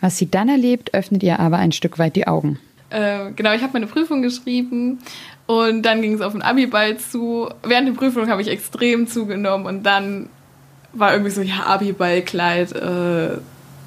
Was 0.00 0.18
sie 0.18 0.30
dann 0.30 0.48
erlebt, 0.48 0.92
öffnet 0.92 1.22
ihr 1.22 1.40
aber 1.40 1.56
ein 1.56 1.72
Stück 1.72 1.98
weit 1.98 2.14
die 2.14 2.26
Augen. 2.26 2.58
Äh, 2.90 3.32
genau, 3.34 3.52
ich 3.54 3.62
habe 3.62 3.72
meine 3.72 3.86
Prüfung 3.86 4.22
geschrieben 4.22 4.98
und 5.46 5.82
dann 5.82 6.02
ging 6.02 6.14
es 6.14 6.20
auf 6.20 6.32
den 6.32 6.42
Abiball 6.42 6.98
zu. 6.98 7.48
Während 7.62 7.88
der 7.88 7.94
Prüfung 7.94 8.28
habe 8.28 8.42
ich 8.42 8.48
extrem 8.48 9.06
zugenommen 9.06 9.66
und 9.66 9.82
dann 9.82 10.28
war 10.92 11.12
irgendwie 11.12 11.30
so, 11.30 11.42
ja, 11.42 11.64
Abiballkleid, 11.64 12.72
äh, 12.72 13.38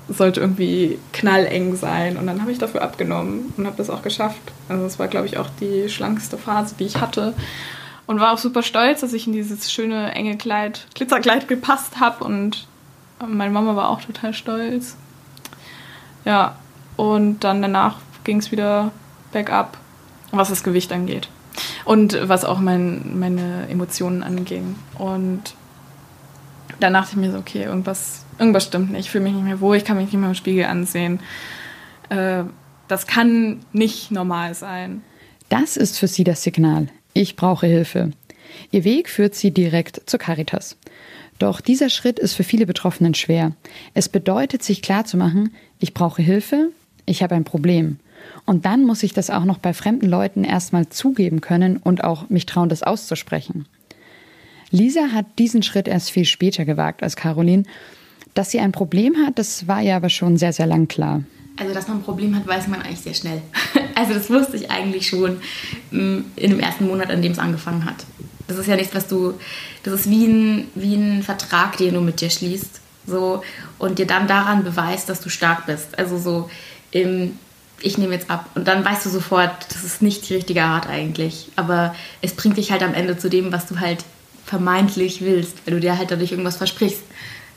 sollte 0.10 0.41
irgendwie 0.41 1.00
knalleng 1.13 1.75
sein. 1.75 2.18
Und 2.18 2.27
dann 2.27 2.41
habe 2.41 2.51
ich 2.51 2.58
dafür 2.58 2.82
abgenommen 2.82 3.53
und 3.58 3.65
habe 3.65 3.77
das 3.77 3.89
auch 3.89 4.01
geschafft. 4.01 4.41
Also 4.68 4.84
das 4.84 5.00
war, 5.00 5.08
glaube 5.08 5.27
ich, 5.27 5.38
auch 5.38 5.50
die 5.60 5.89
schlankste 5.89 6.38
Phase, 6.38 6.75
die 6.77 6.86
ich 6.86 7.00
hatte. 7.00 7.34
Und 8.08 8.20
war 8.20 8.34
auch 8.34 8.39
super 8.39 8.63
stolz, 8.63 9.01
dass 9.01 9.13
ich 9.13 9.27
in 9.27 9.34
dieses 9.34 9.72
schöne, 9.72 10.13
enge 10.13 10.36
Kleid, 10.38 10.88
Glitzerkleid 10.96 11.48
gepasst 11.48 12.00
habe. 12.00 12.24
Und 12.24 12.68
meine 13.25 13.51
Mama 13.51 13.75
war 13.75 13.89
auch 13.89 14.01
total 14.01 14.34
stolz. 14.34 14.96
Ja, 16.25 16.56
und 16.96 17.44
dann 17.44 17.62
danach 17.62 17.98
ging 18.24 18.38
es 18.38 18.51
wieder 18.51 18.91
bergab, 19.32 19.77
was 20.32 20.50
das 20.50 20.63
Gewicht 20.63 20.91
angeht. 20.91 21.29
Und 21.86 22.18
was 22.27 22.46
auch 22.46 22.60
mein, 22.60 23.20
meine 23.20 23.68
Emotionen 23.70 24.24
anging. 24.24 24.75
Und 24.98 25.53
dann 26.79 26.93
dachte 26.93 27.12
ich 27.12 27.17
mir 27.17 27.31
so, 27.31 27.38
okay, 27.38 27.63
irgendwas, 27.63 28.25
irgendwas 28.38 28.63
stimmt 28.63 28.91
nicht. 28.91 29.05
Ich 29.05 29.12
fühle 29.12 29.24
mich 29.24 29.33
nicht 29.33 29.43
mehr 29.43 29.59
wohl, 29.59 29.77
ich 29.77 29.86
kann 29.86 29.98
mich 29.98 30.07
nicht 30.07 30.19
mehr 30.19 30.29
im 30.29 30.36
Spiegel 30.36 30.65
ansehen. 30.65 31.19
Äh, 32.09 32.43
das 32.88 33.07
kann 33.07 33.59
nicht 33.71 34.12
normal 34.12 34.53
sein. 34.55 35.03
Das 35.50 35.77
ist 35.77 36.00
für 36.00 36.07
sie 36.07 36.24
das 36.24 36.43
Signal. 36.43 36.88
Ich 37.13 37.36
brauche 37.36 37.67
Hilfe. 37.67 38.12
Ihr 38.71 38.83
Weg 38.83 39.09
führt 39.09 39.36
sie 39.36 39.51
direkt 39.51 40.09
zur 40.09 40.19
Caritas. 40.19 40.77
Doch 41.38 41.62
dieser 41.62 41.89
Schritt 41.89 42.19
ist 42.19 42.33
für 42.33 42.43
viele 42.43 42.65
Betroffenen 42.65 43.13
schwer. 43.13 43.53
Es 43.93 44.09
bedeutet, 44.09 44.62
sich 44.63 44.81
klarzumachen, 44.81 45.53
ich 45.79 45.93
brauche 45.93 46.21
Hilfe, 46.21 46.71
ich 47.05 47.24
habe 47.24 47.36
ein 47.36 47.45
Problem. 47.45 48.00
Und 48.45 48.65
dann 48.65 48.83
muss 48.83 49.03
ich 49.03 49.13
das 49.13 49.29
auch 49.29 49.45
noch 49.45 49.57
bei 49.57 49.74
fremden 49.74 50.07
Leuten 50.07 50.43
erstmal 50.43 50.89
zugeben 50.89 51.39
können 51.39 51.77
und 51.77 52.03
auch 52.03 52.29
mich 52.29 52.45
trauen, 52.45 52.69
das 52.69 52.83
auszusprechen. 52.83 53.65
Lisa 54.71 55.09
hat 55.13 55.25
diesen 55.38 55.63
Schritt 55.63 55.88
erst 55.88 56.11
viel 56.11 56.25
später 56.25 56.65
gewagt 56.65 57.03
als 57.03 57.15
Caroline. 57.15 57.63
Dass 58.33 58.51
sie 58.51 58.59
ein 58.59 58.71
Problem 58.71 59.15
hat, 59.25 59.39
das 59.39 59.67
war 59.67 59.81
ja 59.81 59.95
aber 59.95 60.09
schon 60.09 60.38
sehr, 60.38 60.53
sehr 60.53 60.67
lang 60.67 60.88
klar. 60.88 61.23
Also, 61.57 61.73
dass 61.73 61.88
man 61.88 61.97
ein 61.97 62.03
Problem 62.03 62.35
hat, 62.35 62.47
weiß 62.47 62.67
man 62.67 62.81
eigentlich 62.81 63.01
sehr 63.01 63.13
schnell. 63.13 63.41
Also, 63.95 64.13
das 64.13 64.29
wusste 64.29 64.55
ich 64.55 64.71
eigentlich 64.71 65.09
schon 65.09 65.41
mm, 65.91 66.19
in 66.38 66.51
dem 66.51 66.59
ersten 66.61 66.88
Monat, 66.88 67.11
an 67.11 67.21
dem 67.21 67.33
es 67.33 67.39
angefangen 67.39 67.83
hat. 67.83 68.05
Das 68.47 68.57
ist 68.57 68.67
ja 68.67 68.77
nichts, 68.77 68.95
was 68.95 69.07
du. 69.07 69.33
Das 69.83 69.93
ist 69.93 70.09
wie 70.09 70.25
ein, 70.25 70.67
wie 70.73 70.95
ein 70.95 71.21
Vertrag, 71.21 71.75
den 71.75 71.95
du 71.95 71.99
mit 71.99 72.21
dir 72.21 72.29
schließt. 72.29 72.79
So, 73.05 73.43
und 73.77 73.99
dir 73.99 74.07
dann 74.07 74.29
daran 74.29 74.63
beweist, 74.63 75.09
dass 75.09 75.19
du 75.19 75.27
stark 75.27 75.65
bist. 75.65 75.99
Also, 75.99 76.17
so, 76.17 76.49
im, 76.91 77.38
ich 77.81 77.97
nehme 77.97 78.13
jetzt 78.13 78.29
ab. 78.29 78.49
Und 78.55 78.69
dann 78.69 78.85
weißt 78.85 79.05
du 79.05 79.09
sofort, 79.09 79.51
das 79.67 79.83
ist 79.83 80.01
nicht 80.01 80.29
die 80.29 80.35
richtige 80.35 80.63
Art 80.63 80.88
eigentlich. 80.88 81.49
Aber 81.57 81.93
es 82.21 82.33
bringt 82.33 82.55
dich 82.55 82.71
halt 82.71 82.83
am 82.83 82.93
Ende 82.93 83.17
zu 83.17 83.29
dem, 83.29 83.51
was 83.51 83.67
du 83.67 83.81
halt 83.81 84.05
vermeintlich 84.50 85.22
willst, 85.22 85.58
wenn 85.65 85.75
du 85.75 85.79
dir 85.79 85.98
halt 85.98 86.10
dadurch 86.10 86.32
irgendwas 86.32 86.58
versprichst. 86.58 87.03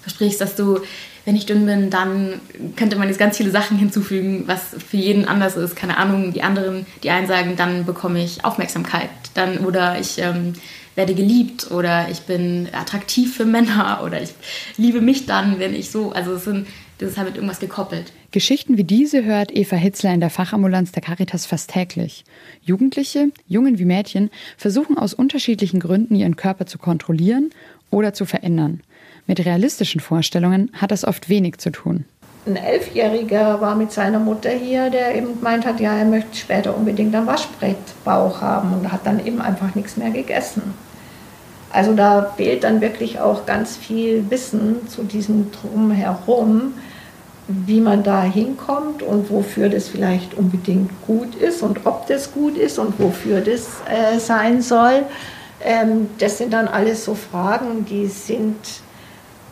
Versprichst, 0.02 0.40
dass 0.40 0.56
du, 0.56 0.80
wenn 1.24 1.36
ich 1.36 1.46
dünn 1.46 1.64
bin, 1.64 1.88
dann 1.88 2.40
könnte 2.76 2.96
man 2.96 3.08
jetzt 3.08 3.18
ganz 3.18 3.38
viele 3.38 3.50
Sachen 3.50 3.78
hinzufügen, 3.78 4.44
was 4.46 4.76
für 4.86 4.98
jeden 4.98 5.24
anders 5.24 5.56
ist. 5.56 5.74
Keine 5.74 5.96
Ahnung, 5.96 6.32
die 6.34 6.42
anderen, 6.42 6.84
die 7.02 7.10
einen 7.10 7.26
sagen, 7.26 7.54
dann 7.56 7.86
bekomme 7.86 8.22
ich 8.22 8.44
Aufmerksamkeit, 8.44 9.08
dann 9.34 9.58
oder 9.58 9.98
ich 9.98 10.18
ähm, 10.18 10.52
werde 10.94 11.14
geliebt 11.14 11.70
oder 11.70 12.08
ich 12.10 12.22
bin 12.22 12.68
attraktiv 12.72 13.34
für 13.34 13.46
Männer 13.46 14.02
oder 14.04 14.20
ich 14.20 14.34
liebe 14.76 15.00
mich 15.00 15.24
dann, 15.24 15.58
wenn 15.58 15.74
ich 15.74 15.90
so. 15.90 16.12
Also 16.12 16.34
es 16.34 16.44
sind 16.44 16.66
das 17.02 17.12
ist 17.12 17.18
halt 17.18 17.28
mit 17.28 17.36
irgendwas 17.36 17.60
gekoppelt. 17.60 18.12
Geschichten 18.30 18.78
wie 18.78 18.84
diese 18.84 19.24
hört 19.24 19.54
Eva 19.54 19.76
Hitzler 19.76 20.14
in 20.14 20.20
der 20.20 20.30
Fachambulanz 20.30 20.92
der 20.92 21.02
Caritas 21.02 21.46
fast 21.46 21.70
täglich. 21.70 22.24
Jugendliche, 22.62 23.28
Jungen 23.46 23.78
wie 23.78 23.84
Mädchen, 23.84 24.30
versuchen 24.56 24.96
aus 24.96 25.12
unterschiedlichen 25.12 25.80
Gründen 25.80 26.14
ihren 26.14 26.36
Körper 26.36 26.66
zu 26.66 26.78
kontrollieren 26.78 27.50
oder 27.90 28.14
zu 28.14 28.24
verändern. 28.24 28.82
Mit 29.26 29.44
realistischen 29.44 30.00
Vorstellungen 30.00 30.70
hat 30.74 30.90
das 30.90 31.04
oft 31.04 31.28
wenig 31.28 31.58
zu 31.58 31.70
tun. 31.70 32.04
Ein 32.46 32.56
Elfjähriger 32.56 33.60
war 33.60 33.76
mit 33.76 33.92
seiner 33.92 34.18
Mutter 34.18 34.50
hier, 34.50 34.90
der 34.90 35.14
eben 35.14 35.38
gemeint 35.38 35.64
hat, 35.64 35.78
ja, 35.78 35.96
er 35.96 36.04
möchte 36.04 36.36
später 36.36 36.76
unbedingt 36.76 37.14
einen 37.14 37.26
Waschbrettbauch 37.26 38.40
haben 38.40 38.72
und 38.72 38.90
hat 38.90 39.06
dann 39.06 39.24
eben 39.24 39.40
einfach 39.40 39.74
nichts 39.74 39.96
mehr 39.96 40.10
gegessen. 40.10 40.74
Also 41.72 41.94
da 41.94 42.34
fehlt 42.36 42.64
dann 42.64 42.80
wirklich 42.80 43.18
auch 43.18 43.46
ganz 43.46 43.76
viel 43.76 44.28
Wissen 44.28 44.88
zu 44.88 45.04
diesem 45.04 45.50
Drumherum, 45.52 46.74
wie 47.48 47.80
man 47.80 48.02
da 48.02 48.22
hinkommt 48.22 49.02
und 49.02 49.30
wofür 49.30 49.68
das 49.68 49.88
vielleicht 49.88 50.34
unbedingt 50.34 50.90
gut 51.06 51.34
ist 51.34 51.62
und 51.62 51.86
ob 51.86 52.06
das 52.06 52.32
gut 52.32 52.56
ist 52.56 52.78
und 52.78 52.98
wofür 53.00 53.40
das 53.40 53.80
äh, 53.88 54.18
sein 54.18 54.62
soll. 54.62 55.02
Ähm, 55.64 56.08
das 56.18 56.38
sind 56.38 56.52
dann 56.52 56.68
alles 56.68 57.04
so 57.04 57.14
Fragen, 57.14 57.84
die 57.84 58.06
sind 58.06 58.56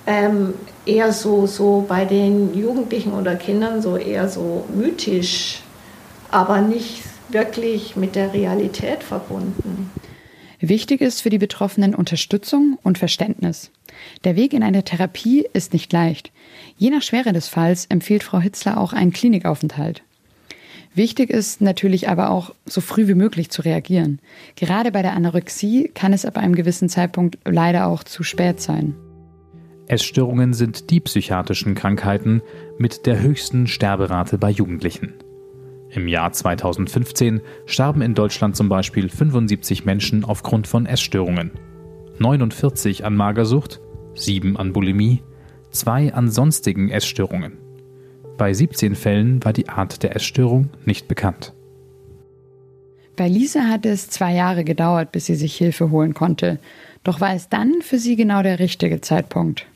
ähm, 0.07 0.55
eher 0.87 1.13
so, 1.13 1.47
so 1.47 1.85
bei 1.89 2.05
den 2.05 2.55
Jugendlichen 2.55 3.13
oder 3.13 3.37
Kindern 3.37 3.83
so 3.83 3.97
eher 3.97 4.29
so 4.29 4.65
mythisch, 4.75 5.63
aber 6.31 6.61
nicht 6.61 7.03
wirklich 7.29 7.97
mit 7.97 8.17
der 8.17 8.33
Realität 8.33 9.03
verbunden. 9.03 9.91
Wichtig 10.61 11.01
ist 11.01 11.23
für 11.23 11.31
die 11.31 11.39
Betroffenen 11.39 11.95
Unterstützung 11.95 12.79
und 12.83 12.99
Verständnis. 12.99 13.71
Der 14.25 14.37
Weg 14.37 14.53
in 14.53 14.63
eine 14.63 14.85
Therapie 14.85 15.47
ist 15.53 15.73
nicht 15.73 15.93
leicht. 15.93 16.33
Je 16.81 16.89
nach 16.89 17.03
Schwere 17.03 17.35
des 17.35 17.47
Falls 17.47 17.85
empfiehlt 17.91 18.23
Frau 18.23 18.39
Hitzler 18.41 18.81
auch 18.81 18.95
einen 18.95 19.13
Klinikaufenthalt. 19.13 20.03
Wichtig 20.95 21.29
ist 21.29 21.61
natürlich 21.61 22.09
aber 22.09 22.31
auch, 22.31 22.55
so 22.65 22.81
früh 22.81 23.07
wie 23.07 23.15
möglich 23.15 23.51
zu 23.51 23.61
reagieren. 23.61 24.19
Gerade 24.57 24.91
bei 24.91 25.03
der 25.03 25.13
Anorexie 25.13 25.91
kann 25.95 26.15
es 26.15 26.25
ab 26.25 26.39
einem 26.39 26.55
gewissen 26.55 26.89
Zeitpunkt 26.89 27.37
leider 27.45 27.87
auch 27.87 28.03
zu 28.03 28.23
spät 28.23 28.63
sein. 28.63 28.95
Essstörungen 29.89 30.55
sind 30.55 30.89
die 30.89 31.01
psychiatrischen 31.01 31.75
Krankheiten 31.75 32.41
mit 32.79 33.05
der 33.05 33.21
höchsten 33.21 33.67
Sterberate 33.67 34.39
bei 34.39 34.49
Jugendlichen. 34.49 35.13
Im 35.91 36.09
Jahr 36.09 36.33
2015 36.33 37.43
starben 37.67 38.01
in 38.01 38.15
Deutschland 38.15 38.57
zum 38.57 38.71
Beispiel 38.71 39.11
75 39.11 39.85
Menschen 39.85 40.25
aufgrund 40.25 40.67
von 40.67 40.87
Essstörungen, 40.87 41.51
49 42.19 43.05
an 43.05 43.17
Magersucht, 43.17 43.83
7 44.15 44.57
an 44.57 44.73
Bulimie, 44.73 45.23
2 45.71 46.15
an 46.15 46.31
sonstigen 46.31 46.91
Essstörungen. 46.91 47.59
Bei 48.37 48.53
17 48.53 48.95
Fällen 48.95 49.45
war 49.45 49.53
die 49.53 49.69
Art 49.69 50.03
der 50.03 50.17
Essstörung 50.17 50.71
nicht 50.85 51.09
bekannt. 51.09 51.53
Bei 53.17 53.29
Lisa 53.29 53.65
hat 53.65 53.85
es 53.85 54.09
zwei 54.09 54.33
Jahre 54.35 54.65
gedauert, 54.65 55.12
bis 55.12 55.27
sie 55.27 55.35
sich 55.35 55.57
Hilfe 55.57 55.91
holen 55.91 56.15
konnte. 56.15 56.59
Doch 57.05 57.21
war 57.21 57.35
es 57.35 57.49
dann 57.49 57.83
für 57.83 57.99
sie 57.99 58.17
genau 58.17 58.43
der 58.43 58.59
richtige 58.59 59.00
Zeitpunkt. 59.00 59.67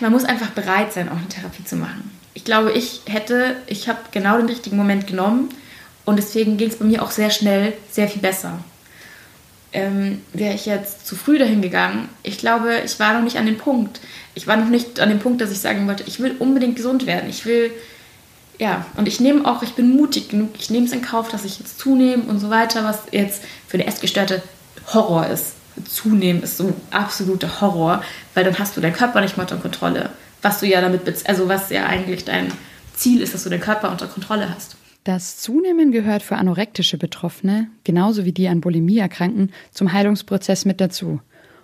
Man 0.00 0.12
muss 0.12 0.24
einfach 0.24 0.50
bereit 0.50 0.92
sein, 0.92 1.08
auch 1.08 1.16
eine 1.16 1.28
Therapie 1.28 1.64
zu 1.64 1.76
machen 1.76 2.10
ich 2.34 2.44
glaube, 2.44 2.72
ich 2.72 3.02
hätte, 3.06 3.56
ich 3.66 3.88
habe 3.88 3.98
genau 4.10 4.38
den 4.38 4.46
richtigen 4.46 4.76
Moment 4.76 5.06
genommen 5.06 5.50
und 6.04 6.16
deswegen 6.16 6.56
ging 6.56 6.68
es 6.68 6.76
bei 6.76 6.84
mir 6.84 7.02
auch 7.02 7.10
sehr 7.10 7.30
schnell 7.30 7.74
sehr 7.90 8.08
viel 8.08 8.22
besser. 8.22 8.58
Ähm, 9.72 10.20
Wäre 10.32 10.54
ich 10.54 10.66
jetzt 10.66 11.06
zu 11.06 11.16
früh 11.16 11.38
dahin 11.38 11.62
gegangen, 11.62 12.08
ich 12.22 12.38
glaube, 12.38 12.80
ich 12.84 12.98
war 13.00 13.14
noch 13.14 13.22
nicht 13.22 13.36
an 13.36 13.46
dem 13.46 13.56
Punkt. 13.56 14.00
Ich 14.34 14.46
war 14.46 14.56
noch 14.56 14.68
nicht 14.68 15.00
an 15.00 15.08
dem 15.08 15.18
Punkt, 15.18 15.40
dass 15.40 15.50
ich 15.50 15.60
sagen 15.60 15.86
wollte, 15.88 16.04
ich 16.06 16.20
will 16.20 16.36
unbedingt 16.38 16.76
gesund 16.76 17.06
werden. 17.06 17.30
Ich 17.30 17.46
will, 17.46 17.70
ja, 18.58 18.84
und 18.96 19.08
ich 19.08 19.18
nehme 19.18 19.46
auch, 19.46 19.62
ich 19.62 19.72
bin 19.72 19.96
mutig 19.96 20.28
genug, 20.28 20.50
ich 20.58 20.68
nehme 20.68 20.86
es 20.86 20.92
in 20.92 21.02
Kauf, 21.02 21.30
dass 21.30 21.44
ich 21.44 21.58
jetzt 21.58 21.78
zunehme 21.78 22.24
und 22.24 22.38
so 22.38 22.50
weiter, 22.50 22.84
was 22.84 23.02
jetzt 23.12 23.42
für 23.66 23.78
eine 23.78 23.86
Essgestörte 23.86 24.42
Horror 24.92 25.26
ist. 25.28 25.54
Zunehmen 25.88 26.42
ist 26.42 26.58
so 26.58 26.64
ein 26.64 26.74
absoluter 26.90 27.62
Horror, 27.62 28.04
weil 28.34 28.44
dann 28.44 28.58
hast 28.58 28.76
du 28.76 28.82
deinen 28.82 28.92
Körper 28.92 29.22
nicht 29.22 29.38
mehr 29.38 29.44
unter 29.44 29.56
Kontrolle 29.56 30.10
was 30.42 30.58
du 30.58 30.66
ja 30.66 30.80
damit, 30.80 31.02
also 31.28 31.48
was 31.48 31.70
ja 31.70 31.86
eigentlich 31.86 32.24
dein 32.24 32.52
Ziel 32.94 33.22
ist, 33.22 33.32
dass 33.32 33.44
du 33.44 33.50
den 33.50 33.60
Körper 33.60 33.90
unter 33.90 34.08
Kontrolle 34.08 34.52
hast. 34.52 34.76
Das 35.04 35.38
Zunehmen 35.38 35.90
gehört 35.90 36.22
für 36.22 36.36
anorektische 36.36 36.96
Betroffene, 36.96 37.68
genauso 37.82 38.24
wie 38.24 38.32
die 38.32 38.46
an 38.46 38.60
Bulimie 38.60 38.98
erkranken, 38.98 39.50
zum 39.72 39.92
Heilungsprozess 39.92 40.64
mit 40.64 40.80
dazu. 40.80 41.20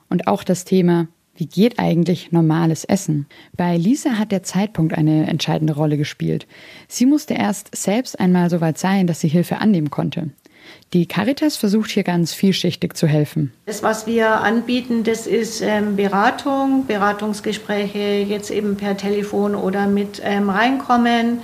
Und 0.09 0.27
auch 0.27 0.43
das 0.43 0.65
Thema, 0.65 1.07
wie 1.37 1.47
geht 1.47 1.79
eigentlich 1.79 2.33
normales 2.33 2.85
Essen? 2.85 3.27
Bei 3.57 3.77
Lisa 3.77 4.19
hat 4.19 4.33
der 4.33 4.43
Zeitpunkt 4.43 4.99
eine 4.99 5.29
entscheidende 5.29 5.75
Rolle 5.75 5.97
gespielt. 5.97 6.49
Sie 6.89 7.07
musste 7.07 7.35
erst 7.35 7.77
selbst 7.77 8.19
einmal 8.19 8.51
so 8.51 8.61
weit 8.61 8.77
sein, 8.77 9.07
dass 9.07 9.21
sie 9.21 9.29
Hilfe 9.29 9.59
annehmen 9.59 9.91
konnte. 9.91 10.31
Die 10.93 11.07
Caritas 11.07 11.57
versucht 11.57 11.91
hier 11.91 12.03
ganz 12.03 12.35
vielschichtig 12.35 12.95
zu 12.95 13.07
helfen. 13.07 13.53
Das, 13.67 13.85
was 13.85 14.09
wir 14.09 14.41
anbieten, 14.41 15.05
das 15.05 15.29
ist 15.29 15.63
ähm, 15.63 15.95
Beratung, 15.95 16.87
Beratungsgespräche 16.87 18.27
jetzt 18.29 18.51
eben 18.51 18.77
per 18.77 18.97
Telefon 18.97 19.55
oder 19.55 19.87
mit 19.87 20.21
ähm, 20.25 20.51
reinkommen. 20.51 21.39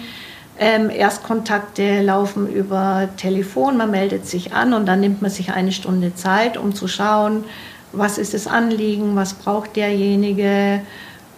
Ähm, 0.59 0.89
Erstkontakte 0.89 2.03
laufen 2.03 2.47
über 2.47 3.09
Telefon, 3.17 3.77
man 3.77 3.91
meldet 3.91 4.27
sich 4.27 4.53
an 4.53 4.73
und 4.73 4.87
dann 4.87 5.01
nimmt 5.01 5.21
man 5.21 5.31
sich 5.31 5.51
eine 5.53 5.73
Stunde 5.73 6.15
Zeit, 6.15 6.57
um 6.57 6.75
zu 6.75 6.87
schauen, 6.87 7.45
was 7.93 8.19
ist 8.19 8.35
das 8.35 8.47
Anliegen, 8.47 9.17
was 9.17 9.35
braucht 9.35 9.77
derjenige, 9.77 10.81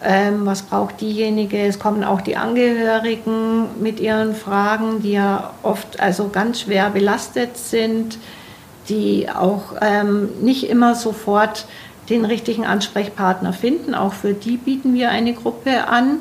ähm, 0.02 0.44
was 0.44 0.62
braucht 0.62 1.00
diejenige? 1.00 1.58
Es 1.58 1.78
kommen 1.78 2.04
auch 2.04 2.20
die 2.20 2.36
Angehörigen 2.36 3.80
mit 3.80 4.00
ihren 4.00 4.34
Fragen, 4.34 5.02
die 5.02 5.12
ja 5.12 5.54
oft 5.62 5.98
also 6.00 6.28
ganz 6.28 6.60
schwer 6.60 6.90
belastet 6.90 7.56
sind, 7.56 8.18
die 8.88 9.28
auch 9.30 9.74
ähm, 9.80 10.28
nicht 10.42 10.68
immer 10.68 10.94
sofort 10.94 11.66
den 12.10 12.24
richtigen 12.24 12.66
Ansprechpartner 12.66 13.52
finden. 13.52 13.94
Auch 13.94 14.12
für 14.12 14.34
die 14.34 14.58
bieten 14.58 14.94
wir 14.94 15.10
eine 15.10 15.32
Gruppe 15.32 15.88
an. 15.88 16.20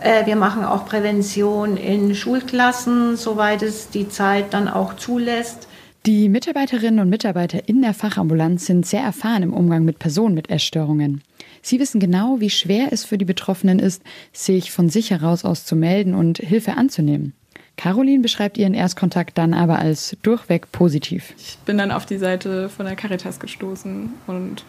Äh, 0.00 0.26
wir 0.26 0.36
machen 0.36 0.64
auch 0.64 0.86
Prävention 0.86 1.76
in 1.76 2.14
Schulklassen, 2.14 3.16
soweit 3.16 3.62
es 3.62 3.90
die 3.90 4.08
Zeit 4.08 4.54
dann 4.54 4.68
auch 4.68 4.96
zulässt. 4.96 5.68
Die 6.06 6.30
Mitarbeiterinnen 6.30 7.00
und 7.00 7.10
Mitarbeiter 7.10 7.68
in 7.68 7.82
der 7.82 7.92
Fachambulanz 7.92 8.64
sind 8.64 8.86
sehr 8.86 9.02
erfahren 9.02 9.42
im 9.42 9.52
Umgang 9.52 9.84
mit 9.84 9.98
Personen 9.98 10.34
mit 10.34 10.48
Essstörungen. 10.48 11.22
Sie 11.60 11.78
wissen 11.78 12.00
genau, 12.00 12.40
wie 12.40 12.48
schwer 12.48 12.88
es 12.90 13.04
für 13.04 13.18
die 13.18 13.26
Betroffenen 13.26 13.78
ist, 13.78 14.02
sich 14.32 14.72
von 14.72 14.88
sich 14.88 15.10
heraus 15.10 15.44
aus 15.44 15.66
zu 15.66 15.76
melden 15.76 16.14
und 16.14 16.38
Hilfe 16.38 16.78
anzunehmen. 16.78 17.34
Caroline 17.76 18.22
beschreibt 18.22 18.56
ihren 18.56 18.72
Erstkontakt 18.72 19.36
dann 19.36 19.52
aber 19.52 19.78
als 19.78 20.16
durchweg 20.22 20.72
positiv. 20.72 21.34
Ich 21.38 21.58
bin 21.66 21.76
dann 21.76 21.92
auf 21.92 22.06
die 22.06 22.18
Seite 22.18 22.70
von 22.70 22.86
der 22.86 22.96
Caritas 22.96 23.38
gestoßen 23.38 24.14
und 24.26 24.64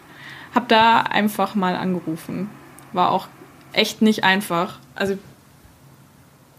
habe 0.53 0.65
da 0.67 1.01
einfach 1.01 1.55
mal 1.55 1.77
angerufen. 1.77 2.49
War 2.91 3.11
auch 3.11 3.27
echt 3.73 4.01
nicht 4.01 4.23
einfach. 4.23 4.79
Also 5.01 5.17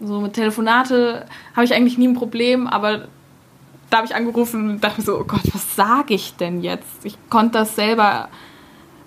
so 0.00 0.20
mit 0.20 0.32
Telefonate 0.32 1.26
habe 1.54 1.64
ich 1.64 1.72
eigentlich 1.72 1.96
nie 1.96 2.08
ein 2.08 2.14
Problem, 2.14 2.66
aber 2.66 3.06
da 3.88 3.98
habe 3.98 4.06
ich 4.06 4.16
angerufen 4.16 4.68
und 4.68 4.80
dachte 4.82 5.00
so, 5.00 5.16
oh 5.16 5.22
Gott, 5.24 5.42
was 5.52 5.76
sage 5.76 6.14
ich 6.14 6.34
denn 6.34 6.60
jetzt? 6.60 7.04
Ich 7.04 7.16
konnte 7.30 7.58
das 7.58 7.76
selber, 7.76 8.28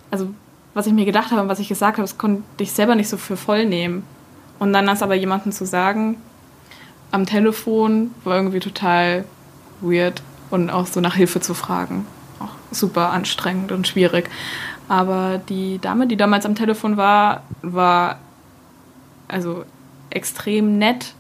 also 0.10 0.30
was 0.74 0.88
ich 0.88 0.94
mir 0.94 1.04
gedacht 1.04 1.32
habe 1.32 1.42
und 1.42 1.50
was 1.50 1.60
ich 1.60 1.68
gesagt 1.68 1.98
habe, 1.98 2.04
das 2.04 2.18
konnte 2.18 2.44
ich 2.60 2.72
selber 2.72 2.96
nicht 2.96 3.10
so 3.10 3.18
für 3.18 3.36
voll 3.36 3.66
nehmen. 3.66 4.04
Und 4.58 4.72
dann 4.72 4.86
das 4.86 5.04
aber 5.04 5.16
jemandem 5.16 5.52
zu 5.52 5.66
sagen, 5.66 6.16
am 7.12 7.26
Telefon, 7.26 8.12
war 8.24 8.38
irgendwie 8.38 8.62
total 8.62 9.26
weird 9.82 10.24
und 10.50 10.70
auch 10.70 10.88
so 10.88 11.02
nach 11.02 11.16
Hilfe 11.16 11.42
zu 11.42 11.54
fragen. 11.54 12.08
Auch 12.40 12.56
super 12.72 13.10
anstrengend 13.10 13.74
und 13.74 13.86
schwierig. 13.86 14.30
Aber 14.88 15.42
die 15.50 15.80
Dame, 15.80 16.08
die 16.08 16.16
damals 16.16 16.46
am 16.46 16.56
Telefon 16.56 16.96
war, 16.96 17.44
war 17.62 18.20
also 19.36 19.66
extrem 20.12 20.78
nett 20.78 21.14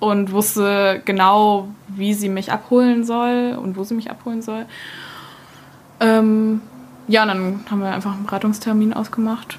und 0.00 0.32
wusste 0.32 1.00
genau, 1.04 1.68
wie 1.86 2.14
sie 2.14 2.28
mich 2.28 2.50
abholen 2.50 3.04
soll 3.04 3.56
und 3.62 3.76
wo 3.76 3.84
sie 3.84 3.94
mich 3.94 4.10
abholen 4.10 4.42
soll. 4.42 4.66
Ähm, 6.00 6.62
ja, 7.06 7.22
und 7.22 7.28
dann 7.28 7.60
haben 7.70 7.80
wir 7.80 7.92
einfach 7.92 8.14
einen 8.14 8.24
Beratungstermin 8.24 8.92
ausgemacht. 8.92 9.58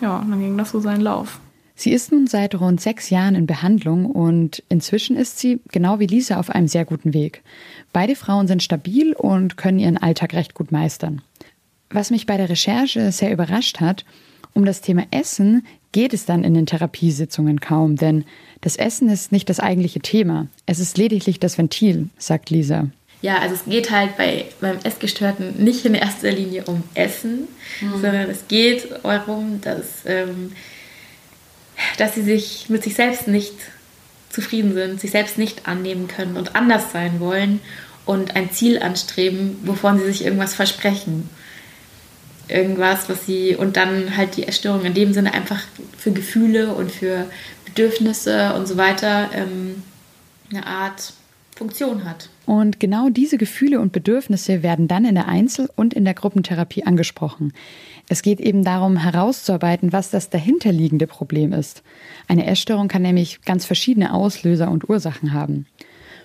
Ja, 0.00 0.16
und 0.16 0.30
dann 0.30 0.40
ging 0.40 0.58
das 0.58 0.70
so 0.70 0.80
seinen 0.80 1.02
Lauf. 1.02 1.38
Sie 1.76 1.92
ist 1.92 2.10
nun 2.10 2.26
seit 2.26 2.56
rund 2.56 2.80
sechs 2.80 3.10
Jahren 3.10 3.36
in 3.36 3.46
Behandlung 3.46 4.06
und 4.06 4.64
inzwischen 4.68 5.16
ist 5.16 5.38
sie, 5.38 5.60
genau 5.70 6.00
wie 6.00 6.06
Lisa, 6.06 6.38
auf 6.38 6.50
einem 6.50 6.68
sehr 6.68 6.84
guten 6.84 7.14
Weg. 7.14 7.42
Beide 7.92 8.16
Frauen 8.16 8.48
sind 8.48 8.62
stabil 8.62 9.12
und 9.12 9.56
können 9.56 9.78
ihren 9.78 9.98
Alltag 9.98 10.34
recht 10.34 10.54
gut 10.54 10.72
meistern. 10.72 11.22
Was 11.90 12.10
mich 12.10 12.26
bei 12.26 12.36
der 12.36 12.48
Recherche 12.48 13.12
sehr 13.12 13.32
überrascht 13.32 13.80
hat, 13.80 14.04
um 14.54 14.64
das 14.64 14.80
Thema 14.80 15.04
Essen 15.10 15.66
geht 15.92 16.14
es 16.14 16.26
dann 16.26 16.42
in 16.42 16.54
den 16.54 16.66
Therapiesitzungen 16.66 17.60
kaum, 17.60 17.96
denn 17.96 18.24
das 18.60 18.76
Essen 18.76 19.08
ist 19.08 19.30
nicht 19.30 19.48
das 19.48 19.60
eigentliche 19.60 20.00
Thema. 20.00 20.48
Es 20.66 20.80
ist 20.80 20.96
lediglich 20.98 21.38
das 21.38 21.58
Ventil, 21.58 22.08
sagt 22.18 22.50
Lisa. 22.50 22.88
Ja, 23.22 23.38
also 23.38 23.54
es 23.54 23.64
geht 23.64 23.90
halt 23.90 24.16
bei, 24.16 24.46
beim 24.60 24.78
Essgestörten 24.82 25.62
nicht 25.62 25.84
in 25.84 25.94
erster 25.94 26.30
Linie 26.30 26.64
um 26.64 26.82
Essen, 26.94 27.48
mhm. 27.80 27.92
sondern 27.92 28.28
es 28.28 28.48
geht 28.48 28.88
darum, 29.02 29.60
dass, 29.62 30.04
ähm, 30.04 30.52
dass 31.96 32.14
sie 32.14 32.22
sich 32.22 32.66
mit 32.68 32.82
sich 32.82 32.94
selbst 32.94 33.28
nicht 33.28 33.54
zufrieden 34.30 34.74
sind, 34.74 35.00
sich 35.00 35.12
selbst 35.12 35.38
nicht 35.38 35.66
annehmen 35.66 36.08
können 36.08 36.36
und 36.36 36.56
anders 36.56 36.92
sein 36.92 37.20
wollen 37.20 37.60
und 38.04 38.36
ein 38.36 38.50
Ziel 38.50 38.82
anstreben, 38.82 39.58
wovon 39.62 39.98
sie 39.98 40.06
sich 40.06 40.24
irgendwas 40.24 40.54
versprechen 40.54 41.30
irgendwas, 42.48 43.08
was 43.08 43.26
sie 43.26 43.56
und 43.56 43.76
dann 43.76 44.16
halt 44.16 44.36
die 44.36 44.46
Essstörung 44.46 44.84
in 44.84 44.94
dem 44.94 45.12
Sinne 45.12 45.34
einfach 45.34 45.62
für 45.96 46.12
Gefühle 46.12 46.74
und 46.74 46.90
für 46.90 47.26
Bedürfnisse 47.64 48.54
und 48.54 48.68
so 48.68 48.76
weiter 48.76 49.30
ähm, 49.34 49.82
eine 50.50 50.66
Art 50.66 51.12
Funktion 51.56 52.04
hat. 52.04 52.28
Und 52.46 52.80
genau 52.80 53.08
diese 53.08 53.38
Gefühle 53.38 53.80
und 53.80 53.92
Bedürfnisse 53.92 54.62
werden 54.62 54.88
dann 54.88 55.04
in 55.04 55.14
der 55.14 55.28
Einzel- 55.28 55.70
und 55.76 55.94
in 55.94 56.04
der 56.04 56.14
Gruppentherapie 56.14 56.84
angesprochen. 56.84 57.52
Es 58.08 58.22
geht 58.22 58.40
eben 58.40 58.64
darum, 58.64 58.96
herauszuarbeiten, 58.96 59.92
was 59.92 60.10
das 60.10 60.28
dahinterliegende 60.28 61.06
Problem 61.06 61.52
ist. 61.52 61.82
Eine 62.28 62.46
Essstörung 62.46 62.88
kann 62.88 63.02
nämlich 63.02 63.40
ganz 63.42 63.64
verschiedene 63.64 64.12
Auslöser 64.12 64.70
und 64.70 64.88
Ursachen 64.88 65.32
haben. 65.32 65.66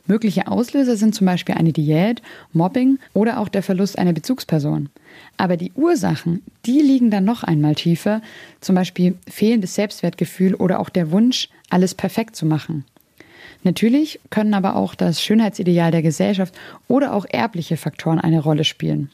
Mögliche 0.09 0.47
Auslöser 0.47 0.97
sind 0.97 1.13
zum 1.13 1.27
Beispiel 1.27 1.53
eine 1.53 1.71
Diät, 1.71 2.23
Mobbing 2.51 2.97
oder 3.13 3.39
auch 3.39 3.47
der 3.47 3.61
Verlust 3.61 3.99
einer 3.99 4.11
Bezugsperson. 4.11 4.89
Aber 5.37 5.55
die 5.55 5.71
Ursachen, 5.73 6.41
die 6.65 6.81
liegen 6.81 7.11
dann 7.11 7.25
noch 7.25 7.43
einmal 7.43 7.75
tiefer, 7.75 8.23
zum 8.59 8.73
Beispiel 8.73 9.19
fehlendes 9.29 9.75
Selbstwertgefühl 9.75 10.55
oder 10.55 10.79
auch 10.79 10.89
der 10.89 11.11
Wunsch, 11.11 11.47
alles 11.69 11.93
perfekt 11.93 12.35
zu 12.35 12.47
machen. 12.47 12.85
Natürlich 13.63 14.19
können 14.31 14.55
aber 14.55 14.75
auch 14.75 14.95
das 14.95 15.21
Schönheitsideal 15.21 15.91
der 15.91 16.01
Gesellschaft 16.01 16.55
oder 16.87 17.13
auch 17.13 17.27
erbliche 17.29 17.77
Faktoren 17.77 18.19
eine 18.19 18.39
Rolle 18.39 18.63
spielen. 18.63 19.11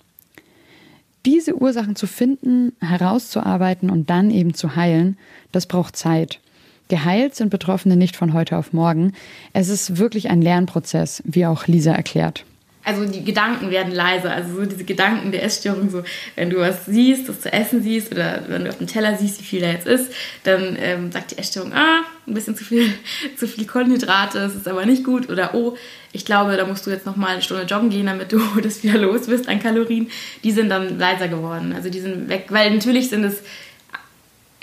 Diese 1.26 1.58
Ursachen 1.58 1.98
zu 1.98 2.08
finden, 2.08 2.72
herauszuarbeiten 2.80 3.90
und 3.90 4.10
dann 4.10 4.32
eben 4.32 4.54
zu 4.54 4.78
heilen, 4.78 5.18
das 5.52 5.66
braucht 5.66 5.98
Zeit. 5.98 6.40
Geheilt 6.88 7.36
sind 7.36 7.50
Betroffene 7.50 7.96
nicht 7.96 8.16
von 8.16 8.34
heute 8.34 8.58
auf 8.58 8.74
morgen. 8.74 9.14
Es 9.54 9.70
ist 9.70 9.98
wirklich 9.98 10.30
ein 10.30 10.42
Lernprozess, 10.42 11.24
wie 11.26 11.46
auch 11.46 11.68
Lisa 11.68 11.94
erklärt 11.94 12.46
also 12.86 13.04
die 13.06 13.24
Gedanken 13.24 13.72
werden 13.72 13.92
leiser. 13.92 14.32
Also 14.32 14.56
so 14.56 14.66
diese 14.66 14.84
Gedanken 14.84 15.32
der 15.32 15.44
Essstörung, 15.44 15.90
so 15.90 16.04
wenn 16.36 16.50
du 16.50 16.58
was 16.58 16.86
siehst, 16.86 17.28
das 17.28 17.42
zu 17.42 17.52
essen 17.52 17.82
siehst 17.82 18.12
oder 18.12 18.44
wenn 18.48 18.64
du 18.64 18.70
auf 18.70 18.78
dem 18.78 18.88
Teller 18.88 19.18
siehst, 19.18 19.40
wie 19.40 19.44
viel 19.44 19.62
da 19.62 19.72
jetzt 19.72 19.88
ist, 19.88 20.14
dann 20.44 20.78
ähm, 20.80 21.12
sagt 21.12 21.32
die 21.32 21.38
Essstörung, 21.40 21.74
ah, 21.74 22.02
ein 22.28 22.34
bisschen 22.34 22.56
zu 22.56 22.64
viel, 22.64 22.94
zu 23.38 23.48
viel 23.48 23.66
Kohlenhydrate, 23.66 24.40
das 24.40 24.56
ist 24.56 24.68
aber 24.68 24.86
nicht 24.86 25.04
gut. 25.04 25.30
Oder 25.30 25.56
oh, 25.56 25.76
ich 26.14 26.26
glaube, 26.26 26.56
da 26.56 26.66
musst 26.66 26.86
du 26.86 26.92
jetzt 26.92 27.06
noch 27.06 27.16
mal 27.16 27.30
eine 27.30 27.42
Stunde 27.42 27.64
joggen 27.64 27.90
gehen, 27.90 28.06
damit 28.06 28.32
du 28.32 28.40
das 28.62 28.84
wieder 28.84 29.00
los 29.00 29.28
bist 29.28 29.50
an 29.50 29.60
Kalorien. 29.60 30.10
Die 30.44 30.52
sind 30.52 30.70
dann 30.70 31.00
leiser 31.00 31.28
geworden. 31.28 31.74
Also 31.76 31.90
die 31.90 32.00
sind 32.00 32.30
weg, 32.30 32.46
weil 32.50 32.72
natürlich 32.72 33.10
sind 33.10 33.24
es 33.24 33.42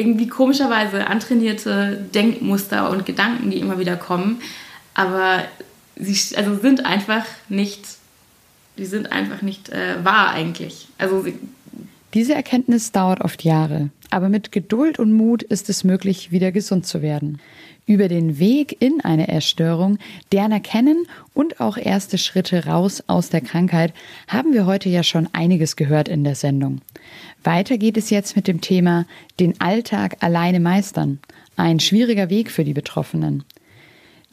irgendwie 0.02 0.26
komischerweise 0.26 1.06
antrainierte 1.06 2.04
Denkmuster 2.14 2.90
und 2.90 3.06
Gedanken, 3.06 3.50
die 3.50 3.58
immer 3.58 3.78
wieder 3.78 3.96
kommen. 3.96 4.40
Aber 4.94 5.44
sie 5.96 6.36
also 6.36 6.58
sind 6.58 6.84
einfach 6.84 7.24
nicht 7.48 7.80
die 8.78 8.86
sind 8.86 9.12
einfach 9.12 9.42
nicht 9.42 9.68
äh, 9.68 10.04
wahr 10.04 10.30
eigentlich. 10.30 10.88
Also 10.98 11.26
diese 12.14 12.34
Erkenntnis 12.34 12.92
dauert 12.92 13.20
oft 13.20 13.44
Jahre, 13.44 13.90
aber 14.10 14.28
mit 14.28 14.52
Geduld 14.52 14.98
und 14.98 15.12
Mut 15.12 15.42
ist 15.42 15.68
es 15.68 15.84
möglich, 15.84 16.30
wieder 16.30 16.52
gesund 16.52 16.86
zu 16.86 17.02
werden. 17.02 17.40
Über 17.84 18.06
den 18.08 18.38
Weg 18.38 18.80
in 18.80 19.00
eine 19.02 19.28
Essstörung, 19.28 19.98
deren 20.30 20.52
Erkennen 20.52 21.06
und 21.34 21.60
auch 21.60 21.76
erste 21.76 22.16
Schritte 22.16 22.66
raus 22.66 23.02
aus 23.08 23.28
der 23.28 23.40
Krankheit 23.40 23.92
haben 24.28 24.52
wir 24.52 24.66
heute 24.66 24.88
ja 24.88 25.02
schon 25.02 25.28
einiges 25.32 25.74
gehört 25.74 26.08
in 26.08 26.22
der 26.22 26.36
Sendung. 26.36 26.80
Weiter 27.42 27.78
geht 27.78 27.96
es 27.96 28.10
jetzt 28.10 28.36
mit 28.36 28.46
dem 28.46 28.60
Thema 28.60 29.04
den 29.40 29.60
Alltag 29.60 30.18
alleine 30.20 30.60
meistern. 30.60 31.18
Ein 31.56 31.80
schwieriger 31.80 32.30
Weg 32.30 32.50
für 32.52 32.64
die 32.64 32.72
Betroffenen. 32.72 33.42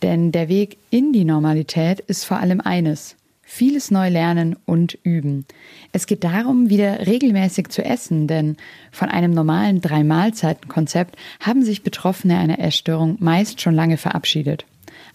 Denn 0.04 0.32
der 0.32 0.48
Weg 0.48 0.78
in 0.92 1.12
die 1.12 1.26
Normalität 1.26 2.00
ist 2.02 2.26
vor 2.26 2.38
allem 2.38 2.62
eines, 2.62 3.16
vieles 3.50 3.90
neu 3.90 4.10
lernen 4.10 4.56
und 4.66 4.98
üben. 5.02 5.46
Es 5.92 6.06
geht 6.06 6.24
darum, 6.24 6.70
wieder 6.70 7.08
regelmäßig 7.08 7.70
zu 7.70 7.84
essen, 7.84 8.28
denn 8.28 8.58
von 8.92 9.10
einem 9.10 9.32
normalen 9.32 9.82
Drei-Mahlzeiten-Konzept 9.82 11.16
haben 11.40 11.64
sich 11.64 11.82
Betroffene 11.82 12.38
einer 12.38 12.60
Essstörung 12.60 13.18
meist 13.20 13.60
schon 13.60 13.74
lange 13.74 13.98
verabschiedet. 13.98 14.66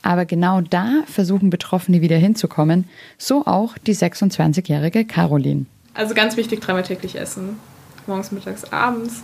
Aber 0.03 0.27
genau 0.27 0.61
da 0.61 1.05
versuchen 1.07 1.49
Betroffene 1.49 2.01
wieder 2.01 2.16
hinzukommen, 2.16 2.88
so 3.18 3.47
auch 3.47 3.79
die 3.79 3.94
26-jährige 3.94 5.05
Caroline. 5.05 5.66
Also 5.94 6.14
ganz 6.14 6.37
wichtig, 6.37 6.61
dreimal 6.61 6.83
täglich 6.83 7.16
essen. 7.16 7.57
Morgens, 8.09 8.33
mittags, 8.33 8.64
abends. 8.64 9.23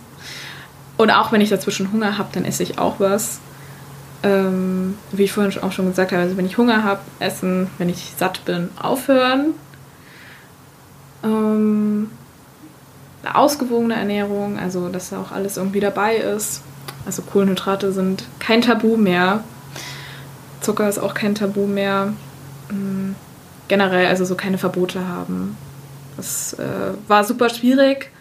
Und 0.95 1.11
auch 1.11 1.33
wenn 1.33 1.41
ich 1.41 1.49
dazwischen 1.49 1.91
Hunger 1.91 2.17
habe, 2.17 2.29
dann 2.31 2.45
esse 2.45 2.63
ich 2.63 2.79
auch 2.79 3.01
was 3.01 3.41
ähm, 4.23 4.97
wie 5.11 5.23
ich 5.23 5.31
vorhin 5.31 5.61
auch 5.63 5.71
schon 5.71 5.87
gesagt 5.87 6.11
habe, 6.11 6.23
also 6.23 6.37
wenn 6.37 6.45
ich 6.45 6.57
Hunger 6.57 6.83
habe, 6.83 7.01
essen, 7.19 7.67
wenn 7.77 7.89
ich 7.89 8.13
satt 8.17 8.45
bin, 8.45 8.69
aufhören. 8.79 9.53
Ähm, 11.23 12.09
ausgewogene 13.33 13.95
Ernährung, 13.95 14.57
also 14.57 14.89
dass 14.89 15.09
da 15.09 15.21
auch 15.21 15.31
alles 15.31 15.57
irgendwie 15.57 15.79
dabei 15.79 16.15
ist. 16.15 16.61
Also 17.05 17.21
Kohlenhydrate 17.21 17.91
sind 17.91 18.25
kein 18.39 18.61
Tabu 18.61 18.97
mehr. 18.97 19.43
Zucker 20.61 20.87
ist 20.87 20.99
auch 20.99 21.13
kein 21.13 21.35
Tabu 21.35 21.65
mehr. 21.65 22.13
Ähm, 22.69 23.15
generell 23.67 24.07
also 24.07 24.25
so 24.25 24.35
keine 24.35 24.57
Verbote 24.57 25.07
haben. 25.07 25.57
Das 26.17 26.53
äh, 26.53 26.93
war 27.07 27.23
super 27.23 27.49
schwierig, 27.49 28.11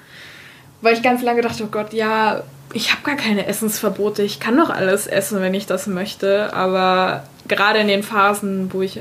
weil 0.80 0.94
ich 0.94 1.02
ganz 1.02 1.22
lange 1.22 1.42
dachte, 1.42 1.64
oh 1.64 1.68
Gott, 1.70 1.92
ja, 1.92 2.42
ich 2.72 2.92
habe 2.92 3.02
gar 3.02 3.16
keine 3.16 3.46
Essensverbote. 3.46 4.22
Ich 4.22 4.40
kann 4.40 4.56
doch 4.56 4.70
alles 4.70 5.06
essen, 5.06 5.40
wenn 5.40 5.54
ich 5.54 5.66
das 5.66 5.86
möchte. 5.86 6.52
Aber 6.54 7.24
gerade 7.48 7.78
in 7.80 7.88
den 7.88 8.02
Phasen, 8.02 8.72
wo 8.72 8.82
ich 8.82 9.00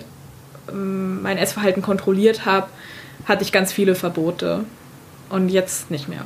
ähm, 0.70 1.22
mein 1.22 1.38
Essverhalten 1.38 1.82
kontrolliert 1.82 2.46
habe, 2.46 2.68
hatte 3.26 3.44
ich 3.44 3.52
ganz 3.52 3.72
viele 3.72 3.96
Verbote. 3.96 4.66
Und 5.30 5.50
jetzt 5.50 5.92
nicht 5.92 6.10
mehr. 6.10 6.26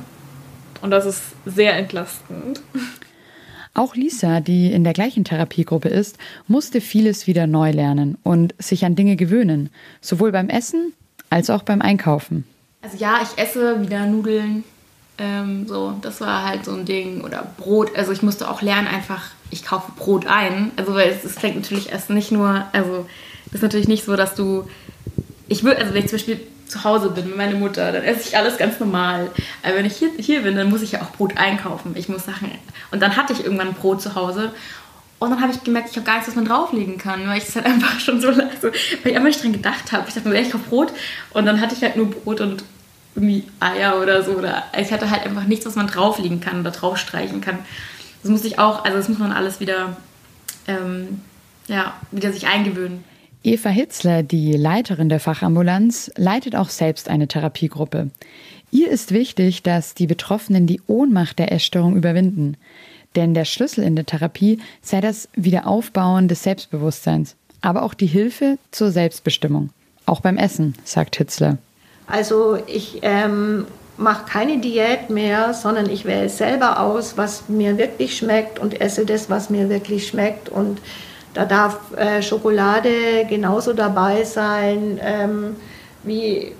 Und 0.80 0.90
das 0.90 1.04
ist 1.04 1.22
sehr 1.44 1.76
entlastend. 1.76 2.60
Auch 3.74 3.96
Lisa, 3.96 4.40
die 4.40 4.72
in 4.72 4.84
der 4.84 4.92
gleichen 4.92 5.24
Therapiegruppe 5.24 5.88
ist, 5.88 6.16
musste 6.46 6.80
vieles 6.80 7.26
wieder 7.26 7.48
neu 7.48 7.72
lernen 7.72 8.16
und 8.22 8.54
sich 8.60 8.84
an 8.84 8.94
Dinge 8.94 9.16
gewöhnen, 9.16 9.68
sowohl 10.00 10.30
beim 10.30 10.48
Essen 10.48 10.92
als 11.28 11.50
auch 11.50 11.64
beim 11.64 11.82
Einkaufen. 11.82 12.44
Also 12.82 12.96
ja, 12.98 13.18
ich 13.20 13.42
esse 13.42 13.82
wieder 13.82 14.06
Nudeln. 14.06 14.62
Ähm, 15.16 15.66
so, 15.68 15.94
das 16.02 16.20
war 16.20 16.44
halt 16.44 16.64
so 16.64 16.72
ein 16.72 16.84
Ding. 16.84 17.22
Oder 17.22 17.46
Brot. 17.56 17.96
Also 17.96 18.12
ich 18.12 18.22
musste 18.22 18.50
auch 18.50 18.62
lernen, 18.62 18.88
einfach, 18.88 19.22
ich 19.50 19.64
kaufe 19.64 19.92
Brot 19.96 20.26
ein. 20.26 20.72
Also 20.76 20.94
weil 20.94 21.10
es, 21.10 21.24
es 21.24 21.36
klingt 21.36 21.56
natürlich 21.56 21.92
erst 21.92 22.10
nicht 22.10 22.32
nur, 22.32 22.66
also 22.72 23.06
das 23.46 23.56
ist 23.56 23.62
natürlich 23.62 23.88
nicht 23.88 24.04
so, 24.04 24.16
dass 24.16 24.34
du. 24.34 24.68
Ich 25.46 25.62
würde, 25.62 25.78
also 25.78 25.94
wenn 25.94 26.04
ich 26.04 26.08
zum 26.08 26.18
Beispiel 26.18 26.40
zu 26.66 26.82
Hause 26.82 27.10
bin 27.10 27.28
mit 27.28 27.36
meiner 27.36 27.56
Mutter, 27.56 27.92
dann 27.92 28.02
esse 28.02 28.28
ich 28.28 28.36
alles 28.36 28.56
ganz 28.56 28.80
normal. 28.80 29.30
Aber 29.62 29.76
wenn 29.76 29.84
ich 29.84 29.96
hier, 29.96 30.10
hier 30.18 30.42
bin, 30.42 30.56
dann 30.56 30.70
muss 30.70 30.82
ich 30.82 30.92
ja 30.92 31.02
auch 31.02 31.10
Brot 31.10 31.36
einkaufen. 31.36 31.92
Ich 31.94 32.08
muss 32.08 32.24
Sachen. 32.24 32.50
Und 32.90 33.00
dann 33.00 33.16
hatte 33.16 33.32
ich 33.32 33.44
irgendwann 33.44 33.74
Brot 33.74 34.00
zu 34.02 34.14
Hause. 34.14 34.52
Und 35.18 35.30
dann 35.30 35.40
habe 35.40 35.52
ich 35.52 35.62
gemerkt, 35.62 35.90
ich 35.90 35.96
habe 35.96 36.06
gar 36.06 36.14
nichts, 36.14 36.28
was 36.28 36.34
man 36.34 36.46
drauflegen 36.46 36.98
kann, 36.98 37.26
weil 37.28 37.38
ich 37.38 37.48
es 37.48 37.54
halt 37.54 37.66
einfach 37.66 38.00
schon 38.00 38.20
so, 38.20 38.28
also, 38.28 38.42
weil 38.42 38.72
ich 39.04 39.16
einfach 39.16 39.28
nicht 39.28 39.42
dran 39.42 39.52
gedacht 39.52 39.92
habe. 39.92 40.08
Ich 40.08 40.14
dachte 40.14 40.28
mir, 40.28 40.40
ich 40.40 40.50
kaufe 40.50 40.68
Brot. 40.68 40.92
Und 41.30 41.46
dann 41.46 41.60
hatte 41.60 41.74
ich 41.74 41.82
halt 41.82 41.96
nur 41.96 42.10
Brot 42.10 42.40
und 42.40 42.64
irgendwie 43.14 43.44
Eier 43.60 44.00
oder 44.00 44.22
so. 44.22 44.32
Oder 44.32 44.64
ich 44.78 44.92
hatte 44.92 45.10
halt 45.10 45.24
einfach 45.24 45.44
nichts, 45.44 45.66
was 45.66 45.76
man 45.76 45.86
drauflegen 45.86 46.40
kann 46.40 46.60
oder 46.60 46.70
draufstreichen 46.70 47.40
kann. 47.40 47.58
Das 48.22 48.30
muss 48.30 48.44
ich 48.44 48.58
auch, 48.58 48.84
also 48.84 48.96
das 48.96 49.08
muss 49.08 49.18
man 49.18 49.32
alles 49.32 49.60
wieder, 49.60 49.96
ähm, 50.66 51.20
ja, 51.68 51.94
wieder 52.10 52.32
sich 52.32 52.46
eingewöhnen. 52.46 53.04
Eva 53.42 53.68
Hitzler, 53.68 54.22
die 54.22 54.52
Leiterin 54.52 55.10
der 55.10 55.20
Fachambulanz, 55.20 56.10
leitet 56.16 56.56
auch 56.56 56.70
selbst 56.70 57.10
eine 57.10 57.28
Therapiegruppe. 57.28 58.10
Ihr 58.70 58.90
ist 58.90 59.12
wichtig, 59.12 59.62
dass 59.62 59.94
die 59.94 60.06
Betroffenen 60.06 60.66
die 60.66 60.80
Ohnmacht 60.86 61.38
der 61.38 61.52
Essstörung 61.52 61.94
überwinden. 61.96 62.56
Denn 63.14 63.34
der 63.34 63.44
Schlüssel 63.44 63.84
in 63.84 63.94
der 63.94 64.06
Therapie 64.06 64.58
sei 64.80 65.00
das 65.00 65.28
Wiederaufbauen 65.36 66.26
des 66.26 66.42
Selbstbewusstseins, 66.42 67.36
aber 67.60 67.82
auch 67.82 67.94
die 67.94 68.06
Hilfe 68.06 68.58
zur 68.70 68.90
Selbstbestimmung. 68.90 69.70
Auch 70.06 70.20
beim 70.20 70.36
Essen, 70.36 70.74
sagt 70.84 71.16
Hitzler. 71.16 71.58
Also 72.06 72.58
ich 72.66 73.00
ähm, 73.02 73.66
mache 73.96 74.24
keine 74.26 74.58
Diät 74.58 75.10
mehr, 75.10 75.54
sondern 75.54 75.88
ich 75.88 76.04
wähle 76.04 76.28
selber 76.28 76.80
aus, 76.80 77.16
was 77.16 77.48
mir 77.48 77.78
wirklich 77.78 78.16
schmeckt 78.16 78.58
und 78.58 78.80
esse 78.80 79.06
das, 79.06 79.30
was 79.30 79.50
mir 79.50 79.68
wirklich 79.68 80.08
schmeckt. 80.08 80.48
Und 80.48 80.80
da 81.32 81.44
darf 81.44 81.78
äh, 81.96 82.22
Schokolade 82.22 83.24
genauso 83.28 83.72
dabei 83.72 84.24
sein 84.24 85.00
ähm, 85.02 85.56
wie, 86.02 86.52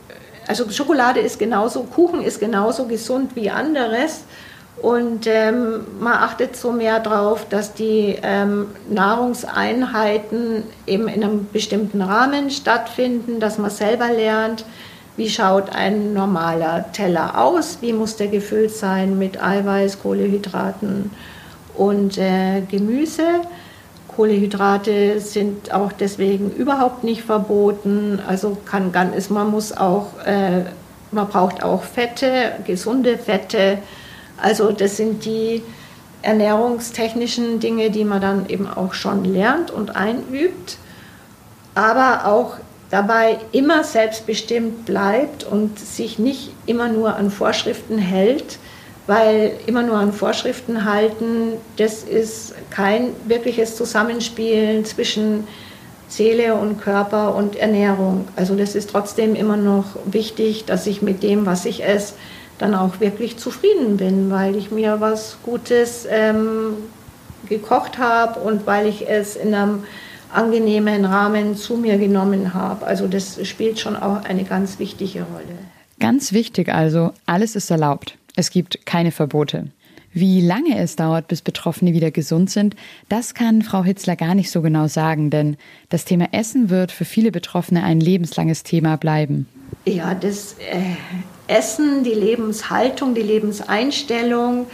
also 0.46 0.68
Schokolade 0.70 1.20
ist 1.20 1.38
genauso, 1.38 1.84
Kuchen 1.84 2.22
ist 2.22 2.40
genauso 2.40 2.86
gesund 2.86 3.36
wie 3.36 3.50
anderes. 3.50 4.24
Und 4.82 5.28
ähm, 5.28 5.86
man 6.00 6.14
achtet 6.14 6.56
so 6.56 6.72
mehr 6.72 6.98
darauf, 6.98 7.48
dass 7.48 7.74
die 7.74 8.18
ähm, 8.22 8.66
Nahrungseinheiten 8.90 10.64
eben 10.86 11.06
in 11.06 11.22
einem 11.22 11.46
bestimmten 11.52 12.02
Rahmen 12.02 12.50
stattfinden, 12.50 13.38
dass 13.38 13.56
man 13.58 13.70
selber 13.70 14.08
lernt, 14.08 14.64
wie 15.16 15.30
schaut 15.30 15.70
ein 15.74 16.12
normaler 16.12 16.90
Teller 16.92 17.40
aus, 17.40 17.78
wie 17.80 17.92
muss 17.92 18.16
der 18.16 18.28
gefüllt 18.28 18.72
sein 18.72 19.18
mit 19.18 19.42
Eiweiß, 19.42 20.02
Kohlehydraten 20.02 21.10
und 21.76 22.18
äh, 22.18 22.62
Gemüse. 22.62 23.42
Kohlehydrate 24.08 25.20
sind 25.20 25.72
auch 25.72 25.92
deswegen 25.92 26.50
überhaupt 26.50 27.04
nicht 27.04 27.22
verboten. 27.22 28.20
Also 28.26 28.56
kann 28.64 28.92
ganz, 28.92 29.30
man 29.30 29.50
muss 29.50 29.76
auch, 29.76 30.06
äh, 30.24 30.64
man 31.10 31.28
braucht 31.28 31.62
auch 31.62 31.82
Fette, 31.82 32.52
gesunde 32.66 33.18
Fette. 33.18 33.78
Also 34.40 34.72
das 34.72 34.96
sind 34.96 35.24
die 35.24 35.62
ernährungstechnischen 36.22 37.60
Dinge, 37.60 37.90
die 37.90 38.04
man 38.04 38.20
dann 38.20 38.48
eben 38.48 38.66
auch 38.68 38.94
schon 38.94 39.24
lernt 39.24 39.70
und 39.70 39.94
einübt. 39.94 40.78
Aber 41.74 42.26
auch 42.26 42.56
dabei 42.90 43.38
immer 43.52 43.84
selbstbestimmt 43.84 44.84
bleibt 44.84 45.44
und 45.44 45.78
sich 45.78 46.18
nicht 46.18 46.50
immer 46.66 46.88
nur 46.88 47.16
an 47.16 47.30
Vorschriften 47.30 47.98
hält, 47.98 48.58
weil 49.06 49.52
immer 49.66 49.82
nur 49.82 49.96
an 49.96 50.12
Vorschriften 50.12 50.84
halten, 50.84 51.54
das 51.76 52.02
ist 52.02 52.54
kein 52.70 53.10
wirkliches 53.26 53.76
Zusammenspiel 53.76 54.82
zwischen 54.84 55.46
Seele 56.08 56.54
und 56.54 56.80
Körper 56.80 57.34
und 57.34 57.56
Ernährung. 57.56 58.28
Also 58.36 58.54
das 58.54 58.74
ist 58.74 58.90
trotzdem 58.90 59.34
immer 59.34 59.56
noch 59.56 59.96
wichtig, 60.06 60.64
dass 60.64 60.86
ich 60.86 61.02
mit 61.02 61.22
dem, 61.22 61.44
was 61.44 61.64
ich 61.64 61.84
esse, 61.84 62.14
dann 62.58 62.74
auch 62.74 63.00
wirklich 63.00 63.36
zufrieden 63.36 63.96
bin, 63.96 64.30
weil 64.30 64.54
ich 64.56 64.70
mir 64.70 65.00
was 65.00 65.38
Gutes 65.42 66.06
ähm, 66.08 66.74
gekocht 67.48 67.98
habe 67.98 68.40
und 68.40 68.66
weil 68.66 68.86
ich 68.86 69.08
es 69.08 69.36
in 69.36 69.54
einem 69.54 69.84
angenehmen 70.34 71.04
Rahmen 71.04 71.56
zu 71.56 71.76
mir 71.76 71.98
genommen 71.98 72.54
habe. 72.54 72.86
Also 72.86 73.06
das 73.06 73.46
spielt 73.46 73.78
schon 73.78 73.96
auch 73.96 74.24
eine 74.24 74.44
ganz 74.44 74.78
wichtige 74.78 75.22
Rolle. 75.22 75.58
Ganz 76.00 76.32
wichtig 76.32 76.68
also, 76.68 77.12
alles 77.26 77.56
ist 77.56 77.70
erlaubt. 77.70 78.18
Es 78.36 78.50
gibt 78.50 78.84
keine 78.84 79.12
Verbote. 79.12 79.68
Wie 80.12 80.40
lange 80.40 80.78
es 80.78 80.94
dauert, 80.94 81.26
bis 81.26 81.42
Betroffene 81.42 81.92
wieder 81.92 82.12
gesund 82.12 82.48
sind, 82.48 82.76
das 83.08 83.34
kann 83.34 83.62
Frau 83.62 83.82
Hitzler 83.82 84.14
gar 84.14 84.36
nicht 84.36 84.50
so 84.50 84.62
genau 84.62 84.86
sagen, 84.86 85.30
denn 85.30 85.56
das 85.88 86.04
Thema 86.04 86.28
Essen 86.30 86.70
wird 86.70 86.92
für 86.92 87.04
viele 87.04 87.32
Betroffene 87.32 87.82
ein 87.82 87.98
lebenslanges 87.98 88.62
Thema 88.62 88.96
bleiben. 88.96 89.48
Ja, 89.86 90.14
das 90.14 90.54
äh, 90.70 90.94
Essen, 91.48 92.04
die 92.04 92.14
Lebenshaltung, 92.14 93.14
die 93.16 93.22
Lebenseinstellung, 93.22 94.66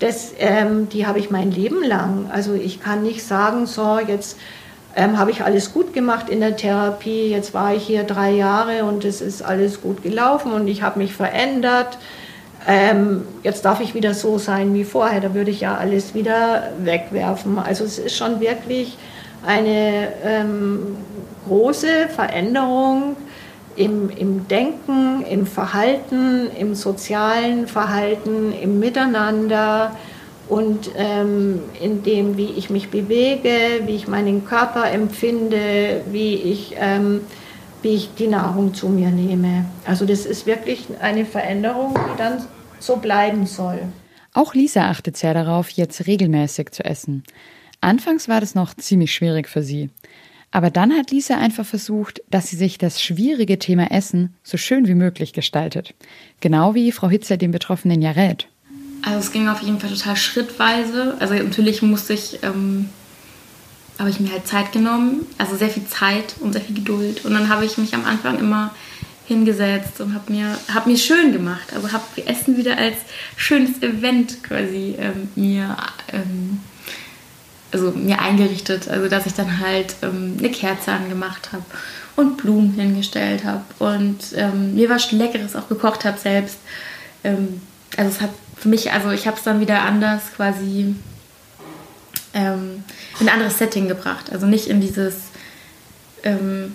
das, 0.00 0.32
ähm, 0.38 0.88
die 0.88 1.06
habe 1.06 1.20
ich 1.20 1.30
mein 1.30 1.52
Leben 1.52 1.82
lang. 1.82 2.28
Also 2.30 2.54
ich 2.54 2.80
kann 2.80 3.02
nicht 3.02 3.22
sagen, 3.22 3.66
so 3.66 4.00
jetzt 4.00 4.36
ähm, 4.98 5.16
habe 5.16 5.30
ich 5.30 5.44
alles 5.44 5.72
gut 5.72 5.92
gemacht 5.92 6.28
in 6.28 6.40
der 6.40 6.56
Therapie, 6.56 7.30
jetzt 7.30 7.54
war 7.54 7.72
ich 7.72 7.84
hier 7.84 8.02
drei 8.02 8.32
Jahre 8.32 8.84
und 8.84 9.04
es 9.04 9.20
ist 9.20 9.42
alles 9.42 9.80
gut 9.80 10.02
gelaufen 10.02 10.50
und 10.50 10.66
ich 10.66 10.82
habe 10.82 10.98
mich 10.98 11.14
verändert. 11.14 11.98
Ähm, 12.66 13.24
jetzt 13.44 13.64
darf 13.64 13.80
ich 13.80 13.94
wieder 13.94 14.12
so 14.12 14.38
sein 14.38 14.74
wie 14.74 14.82
vorher, 14.82 15.20
da 15.20 15.34
würde 15.34 15.52
ich 15.52 15.60
ja 15.60 15.76
alles 15.76 16.14
wieder 16.14 16.72
wegwerfen. 16.80 17.60
Also 17.60 17.84
es 17.84 18.00
ist 18.00 18.16
schon 18.16 18.40
wirklich 18.40 18.98
eine 19.46 20.08
ähm, 20.24 20.96
große 21.46 22.08
Veränderung 22.08 23.16
im, 23.76 24.10
im 24.10 24.48
Denken, 24.48 25.24
im 25.30 25.46
Verhalten, 25.46 26.50
im 26.58 26.74
sozialen 26.74 27.68
Verhalten, 27.68 28.52
im 28.52 28.80
Miteinander 28.80 29.92
und 30.48 30.90
ähm, 30.96 31.60
in 31.80 32.02
dem, 32.02 32.36
wie 32.36 32.50
ich 32.52 32.70
mich 32.70 32.88
bewege, 32.88 33.82
wie 33.84 33.94
ich 33.94 34.08
meinen 34.08 34.44
Körper 34.46 34.90
empfinde, 34.90 36.02
wie 36.10 36.34
ich, 36.34 36.74
ähm, 36.78 37.20
wie 37.82 37.94
ich 37.94 38.14
die 38.14 38.28
Nahrung 38.28 38.74
zu 38.74 38.88
mir 38.88 39.10
nehme. 39.10 39.66
Also 39.84 40.06
das 40.06 40.26
ist 40.26 40.46
wirklich 40.46 40.86
eine 41.00 41.26
Veränderung, 41.26 41.94
die 41.94 42.18
dann 42.18 42.44
so 42.80 42.96
bleiben 42.96 43.46
soll. 43.46 43.80
Auch 44.32 44.54
Lisa 44.54 44.88
achtet 44.88 45.16
sehr 45.16 45.34
darauf, 45.34 45.70
jetzt 45.70 46.06
regelmäßig 46.06 46.70
zu 46.70 46.84
essen. 46.84 47.24
Anfangs 47.80 48.28
war 48.28 48.40
das 48.40 48.54
noch 48.54 48.74
ziemlich 48.74 49.12
schwierig 49.14 49.48
für 49.48 49.62
sie. 49.62 49.90
Aber 50.50 50.70
dann 50.70 50.92
hat 50.96 51.10
Lisa 51.10 51.36
einfach 51.36 51.66
versucht, 51.66 52.22
dass 52.30 52.48
sie 52.48 52.56
sich 52.56 52.78
das 52.78 53.02
schwierige 53.02 53.58
Thema 53.58 53.90
Essen 53.90 54.34
so 54.42 54.56
schön 54.56 54.88
wie 54.88 54.94
möglich 54.94 55.34
gestaltet. 55.34 55.94
Genau 56.40 56.74
wie 56.74 56.90
Frau 56.90 57.08
Hitzer 57.08 57.36
den 57.36 57.50
Betroffenen 57.50 58.00
ja 58.00 58.12
rät. 58.12 58.48
Also 59.02 59.18
es 59.18 59.32
ging 59.32 59.48
auf 59.48 59.60
jeden 59.62 59.80
Fall 59.80 59.90
total 59.90 60.16
schrittweise. 60.16 61.16
Also 61.20 61.34
natürlich 61.34 61.82
musste 61.82 62.14
ich, 62.14 62.42
ähm, 62.42 62.88
habe 63.98 64.10
ich 64.10 64.20
mir 64.20 64.30
halt 64.30 64.46
Zeit 64.46 64.72
genommen, 64.72 65.26
also 65.38 65.56
sehr 65.56 65.70
viel 65.70 65.86
Zeit 65.86 66.34
und 66.40 66.52
sehr 66.52 66.62
viel 66.62 66.74
Geduld. 66.74 67.24
Und 67.24 67.32
dann 67.32 67.48
habe 67.48 67.64
ich 67.64 67.78
mich 67.78 67.94
am 67.94 68.04
Anfang 68.04 68.38
immer 68.38 68.74
hingesetzt 69.26 70.00
und 70.00 70.14
habe 70.14 70.32
mir, 70.32 70.58
hab 70.72 70.86
mir 70.86 70.96
schön 70.96 71.32
gemacht. 71.32 71.72
Also 71.74 71.92
habe 71.92 72.04
Essen 72.26 72.56
wieder 72.56 72.78
als 72.78 72.96
schönes 73.36 73.82
Event 73.82 74.42
quasi 74.42 74.96
ähm, 74.98 75.28
mir, 75.36 75.76
ähm, 76.12 76.60
also 77.70 77.90
mir 77.92 78.20
eingerichtet. 78.20 78.88
Also 78.88 79.08
dass 79.08 79.26
ich 79.26 79.34
dann 79.34 79.60
halt 79.60 79.96
ähm, 80.02 80.36
eine 80.38 80.50
Kerze 80.50 80.92
angemacht 80.92 81.52
habe 81.52 81.64
und 82.16 82.38
Blumen 82.38 82.72
hingestellt 82.72 83.44
habe 83.44 83.64
und 83.78 84.18
ähm, 84.34 84.74
mir 84.74 84.88
was 84.88 85.12
Leckeres 85.12 85.54
auch 85.54 85.68
gekocht 85.68 86.04
habe 86.04 86.18
selbst. 86.18 86.56
Ähm, 87.22 87.60
also 87.96 88.10
es 88.10 88.20
hat 88.20 88.30
für 88.58 88.68
mich, 88.68 88.92
also 88.92 89.10
ich 89.10 89.26
habe 89.26 89.36
es 89.36 89.42
dann 89.42 89.60
wieder 89.60 89.82
anders 89.82 90.32
quasi 90.34 90.94
ähm, 92.34 92.84
in 93.20 93.28
ein 93.28 93.34
anderes 93.34 93.58
Setting 93.58 93.88
gebracht. 93.88 94.30
Also 94.32 94.46
nicht 94.46 94.66
in 94.66 94.80
dieses, 94.80 95.14
ähm, 96.22 96.72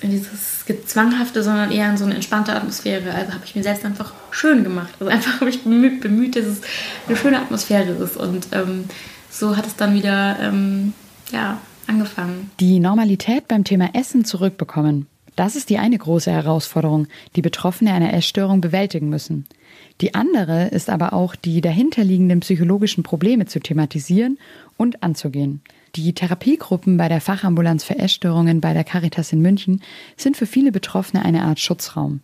in 0.00 0.10
dieses 0.10 0.64
Gezwanghafte, 0.66 1.42
sondern 1.42 1.70
eher 1.70 1.90
in 1.90 1.96
so 1.96 2.04
eine 2.04 2.14
entspannte 2.14 2.54
Atmosphäre. 2.54 3.12
Also 3.12 3.32
habe 3.32 3.44
ich 3.44 3.54
mir 3.54 3.62
selbst 3.62 3.84
einfach 3.84 4.12
schön 4.30 4.62
gemacht. 4.64 4.94
Also 5.00 5.10
einfach 5.10 5.40
habe 5.40 5.50
ich 5.50 5.62
bemüht, 5.62 6.00
bemüht, 6.00 6.36
dass 6.36 6.46
es 6.46 6.60
eine 7.06 7.16
schöne 7.16 7.38
Atmosphäre 7.38 7.90
ist. 7.90 8.16
Und 8.16 8.48
ähm, 8.52 8.84
so 9.30 9.56
hat 9.56 9.66
es 9.66 9.76
dann 9.76 9.94
wieder 9.94 10.38
ähm, 10.40 10.92
ja, 11.32 11.58
angefangen. 11.86 12.50
Die 12.60 12.80
Normalität 12.80 13.48
beim 13.48 13.64
Thema 13.64 13.90
Essen 13.94 14.24
zurückbekommen. 14.24 15.06
Das 15.38 15.54
ist 15.54 15.70
die 15.70 15.78
eine 15.78 15.96
große 15.96 16.32
Herausforderung, 16.32 17.06
die 17.36 17.42
Betroffene 17.42 17.92
einer 17.92 18.12
Essstörung 18.12 18.60
bewältigen 18.60 19.08
müssen. 19.08 19.46
Die 20.00 20.16
andere 20.16 20.66
ist 20.66 20.90
aber 20.90 21.12
auch, 21.12 21.36
die 21.36 21.60
dahinterliegenden 21.60 22.40
psychologischen 22.40 23.04
Probleme 23.04 23.46
zu 23.46 23.60
thematisieren 23.60 24.40
und 24.76 25.04
anzugehen. 25.04 25.60
Die 25.94 26.12
Therapiegruppen 26.12 26.96
bei 26.96 27.08
der 27.08 27.20
Fachambulanz 27.20 27.84
für 27.84 28.00
Essstörungen 28.00 28.60
bei 28.60 28.74
der 28.74 28.82
Caritas 28.82 29.32
in 29.32 29.40
München 29.40 29.80
sind 30.16 30.36
für 30.36 30.46
viele 30.46 30.72
Betroffene 30.72 31.24
eine 31.24 31.44
Art 31.44 31.60
Schutzraum. 31.60 32.18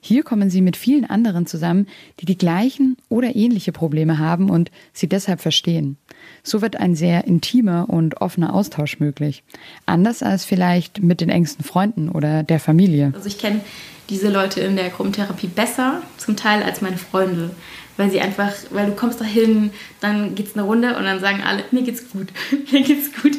Hier 0.00 0.22
kommen 0.22 0.50
sie 0.50 0.60
mit 0.60 0.76
vielen 0.76 1.04
anderen 1.04 1.46
zusammen, 1.46 1.86
die 2.20 2.26
die 2.26 2.38
gleichen 2.38 2.96
oder 3.08 3.34
ähnliche 3.36 3.72
Probleme 3.72 4.18
haben 4.18 4.50
und 4.50 4.70
sie 4.92 5.08
deshalb 5.08 5.40
verstehen. 5.40 5.96
So 6.42 6.62
wird 6.62 6.76
ein 6.76 6.94
sehr 6.94 7.26
intimer 7.26 7.88
und 7.88 8.20
offener 8.20 8.54
Austausch 8.54 9.00
möglich. 9.00 9.42
Anders 9.86 10.22
als 10.22 10.44
vielleicht 10.44 11.02
mit 11.02 11.20
den 11.20 11.30
engsten 11.30 11.64
Freunden 11.64 12.08
oder 12.08 12.42
der 12.42 12.60
Familie. 12.60 13.12
Also 13.14 13.28
ich 13.28 13.38
kenne 13.38 13.60
diese 14.08 14.28
Leute 14.28 14.60
in 14.60 14.76
der 14.76 14.90
Gruppentherapie 14.90 15.46
besser, 15.46 16.02
zum 16.18 16.36
Teil 16.36 16.62
als 16.62 16.80
meine 16.80 16.98
Freunde 16.98 17.50
weil 18.00 18.10
sie 18.10 18.22
einfach, 18.22 18.50
weil 18.70 18.86
du 18.86 18.92
kommst 18.92 19.20
da 19.20 19.26
hin, 19.26 19.72
dann 20.00 20.34
geht's 20.34 20.54
eine 20.54 20.62
Runde 20.62 20.96
und 20.96 21.04
dann 21.04 21.20
sagen 21.20 21.42
alle, 21.46 21.64
mir 21.70 21.82
geht's 21.82 22.10
gut, 22.10 22.28
mir 22.72 22.80
geht's 22.80 23.10
gut. 23.20 23.32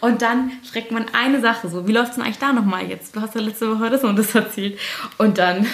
Und 0.00 0.22
dann 0.22 0.50
fragt 0.64 0.90
man 0.90 1.06
eine 1.12 1.40
Sache 1.40 1.68
so, 1.68 1.86
wie 1.86 1.92
läuft's 1.92 2.16
denn 2.16 2.24
eigentlich 2.24 2.40
da 2.40 2.52
nochmal 2.52 2.90
jetzt? 2.90 3.14
Du 3.14 3.20
hast 3.20 3.36
ja 3.36 3.40
letzte 3.40 3.70
Woche 3.70 3.90
das 3.90 4.02
und 4.02 4.18
das 4.18 4.34
erzählt. 4.34 4.76
Und 5.18 5.38
dann, 5.38 5.68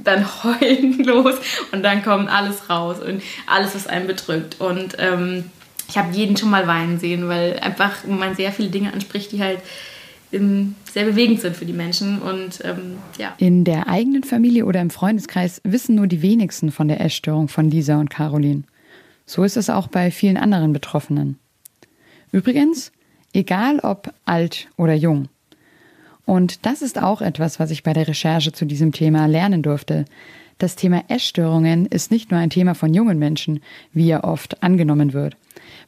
dann 0.00 0.26
heulen 0.42 1.04
los 1.04 1.36
und 1.70 1.84
dann 1.84 2.02
kommt 2.02 2.28
alles 2.28 2.68
raus 2.68 2.98
und 2.98 3.22
alles, 3.46 3.76
was 3.76 3.86
einen 3.86 4.08
bedrückt. 4.08 4.60
Und 4.60 4.96
ähm, 4.98 5.44
ich 5.88 5.96
habe 5.96 6.12
jeden 6.12 6.36
schon 6.36 6.50
mal 6.50 6.66
weinen 6.66 6.98
sehen, 6.98 7.28
weil 7.28 7.60
einfach 7.60 8.04
man 8.08 8.34
sehr 8.34 8.50
viele 8.50 8.70
Dinge 8.70 8.92
anspricht, 8.92 9.30
die 9.30 9.40
halt 9.40 9.60
sehr 10.30 11.04
bewegend 11.04 11.40
sind 11.40 11.56
für 11.56 11.64
die 11.64 11.72
Menschen. 11.72 12.20
Und 12.20 12.60
ähm, 12.64 12.98
ja. 13.18 13.34
In 13.38 13.64
der 13.64 13.88
eigenen 13.88 14.24
Familie 14.24 14.66
oder 14.66 14.80
im 14.80 14.90
Freundeskreis 14.90 15.60
wissen 15.64 15.94
nur 15.94 16.06
die 16.06 16.22
wenigsten 16.22 16.70
von 16.70 16.88
der 16.88 17.00
Essstörung 17.00 17.48
von 17.48 17.70
Lisa 17.70 17.98
und 17.98 18.10
Caroline. 18.10 18.64
So 19.26 19.44
ist 19.44 19.56
es 19.56 19.70
auch 19.70 19.88
bei 19.88 20.10
vielen 20.10 20.36
anderen 20.36 20.72
Betroffenen. 20.72 21.38
Übrigens, 22.32 22.92
egal 23.32 23.80
ob 23.80 24.12
alt 24.24 24.68
oder 24.76 24.94
jung. 24.94 25.28
Und 26.24 26.66
das 26.66 26.82
ist 26.82 27.00
auch 27.00 27.22
etwas, 27.22 27.58
was 27.58 27.70
ich 27.70 27.82
bei 27.82 27.94
der 27.94 28.06
Recherche 28.06 28.52
zu 28.52 28.66
diesem 28.66 28.92
Thema 28.92 29.26
lernen 29.26 29.62
durfte. 29.62 30.04
Das 30.58 30.76
Thema 30.76 31.04
Essstörungen 31.08 31.86
ist 31.86 32.10
nicht 32.10 32.30
nur 32.30 32.40
ein 32.40 32.50
Thema 32.50 32.74
von 32.74 32.92
jungen 32.92 33.18
Menschen, 33.18 33.62
wie 33.92 34.10
er 34.10 34.24
oft 34.24 34.62
angenommen 34.62 35.12
wird. 35.12 35.36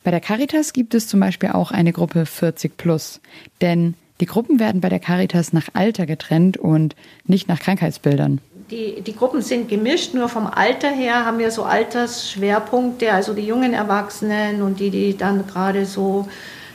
Bei 0.02 0.10
der 0.10 0.20
Caritas 0.20 0.72
gibt 0.72 0.94
es 0.94 1.08
zum 1.08 1.20
Beispiel 1.20 1.50
auch 1.50 1.72
eine 1.72 1.92
Gruppe 1.92 2.24
40 2.24 2.76
plus, 2.76 3.20
denn 3.60 3.94
die 4.20 4.26
Gruppen 4.26 4.60
werden 4.60 4.80
bei 4.80 4.88
der 4.88 5.00
Caritas 5.00 5.52
nach 5.52 5.68
Alter 5.72 6.06
getrennt 6.06 6.56
und 6.56 6.94
nicht 7.24 7.48
nach 7.48 7.58
Krankheitsbildern. 7.58 8.40
Die, 8.70 9.00
die 9.00 9.16
Gruppen 9.16 9.42
sind 9.42 9.68
gemischt, 9.68 10.14
nur 10.14 10.28
vom 10.28 10.46
Alter 10.46 10.90
her 10.90 11.24
haben 11.24 11.38
wir 11.38 11.50
so 11.50 11.64
Altersschwerpunkte, 11.64 13.12
also 13.12 13.34
die 13.34 13.46
jungen 13.46 13.72
Erwachsenen 13.72 14.62
und 14.62 14.78
die, 14.78 14.90
die 14.90 15.16
dann 15.16 15.46
gerade 15.46 15.86
so 15.86 16.28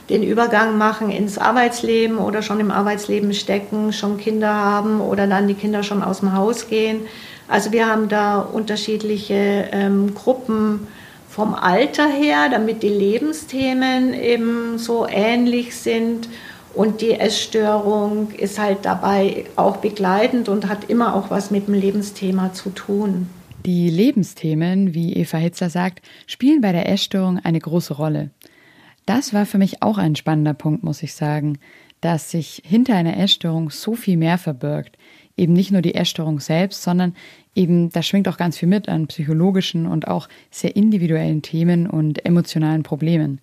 den 0.10 0.22
Übergang 0.22 0.78
machen 0.78 1.10
ins 1.10 1.38
Arbeitsleben 1.38 2.18
oder 2.18 2.42
schon 2.42 2.60
im 2.60 2.70
Arbeitsleben 2.70 3.34
stecken, 3.34 3.94
schon 3.94 4.18
Kinder 4.18 4.54
haben 4.54 5.00
oder 5.00 5.26
dann 5.26 5.48
die 5.48 5.54
Kinder 5.54 5.84
schon 5.84 6.04
aus 6.04 6.20
dem 6.20 6.34
Haus 6.34 6.68
gehen. 6.68 7.02
Also 7.48 7.72
wir 7.72 7.88
haben 7.88 8.10
da 8.10 8.40
unterschiedliche 8.40 9.70
ähm, 9.72 10.14
Gruppen 10.14 10.88
vom 11.30 11.54
Alter 11.54 12.08
her, 12.08 12.50
damit 12.52 12.84
die 12.84 12.90
Lebensthemen 12.90 14.14
eben 14.14 14.78
so 14.78 15.08
ähnlich 15.08 15.76
sind 15.76 16.28
und 16.76 17.02
die 17.02 17.14
Essstörung 17.14 18.32
ist 18.32 18.60
halt 18.60 18.80
dabei 18.84 19.46
auch 19.56 19.78
begleitend 19.78 20.50
und 20.50 20.68
hat 20.68 20.90
immer 20.90 21.16
auch 21.16 21.30
was 21.30 21.50
mit 21.52 21.68
dem 21.68 21.74
Lebensthema 21.74 22.54
zu 22.54 22.70
tun. 22.70 23.28
Die 23.66 23.90
Lebensthemen, 23.90 24.94
wie 24.94 25.14
Eva 25.14 25.38
Hitzer 25.38 25.70
sagt, 25.70 26.06
spielen 26.28 26.62
bei 26.62 26.72
der 26.72 26.88
Essstörung 26.90 27.40
eine 27.40 27.60
große 27.60 27.96
Rolle. 27.96 28.30
Das 29.06 29.34
war 29.34 29.46
für 29.46 29.58
mich 29.58 29.82
auch 29.82 29.98
ein 29.98 30.16
spannender 30.16 30.54
Punkt, 30.54 30.84
muss 30.84 31.02
ich 31.02 31.14
sagen, 31.14 31.58
dass 32.02 32.30
sich 32.30 32.62
hinter 32.66 32.96
einer 32.96 33.18
Essstörung 33.18 33.72
so 33.72 33.96
viel 33.96 34.18
mehr 34.18 34.38
verbirgt. 34.38 34.98
Eben 35.38 35.54
nicht 35.54 35.72
nur 35.72 35.82
die 35.82 35.96
Essstörung 35.96 36.40
selbst, 36.40 36.84
sondern 36.84 37.16
eben, 37.56 37.90
da 37.90 38.04
schwingt 38.04 38.28
auch 38.28 38.38
ganz 38.38 38.58
viel 38.58 38.68
mit 38.68 38.90
an 38.90 39.08
psychologischen 39.08 39.88
und 39.88 40.08
auch 40.08 40.30
sehr 40.52 40.76
individuellen 40.76 41.42
Themen 41.42 41.88
und 41.88 42.26
emotionalen 42.26 42.84
Problemen. 42.84 43.40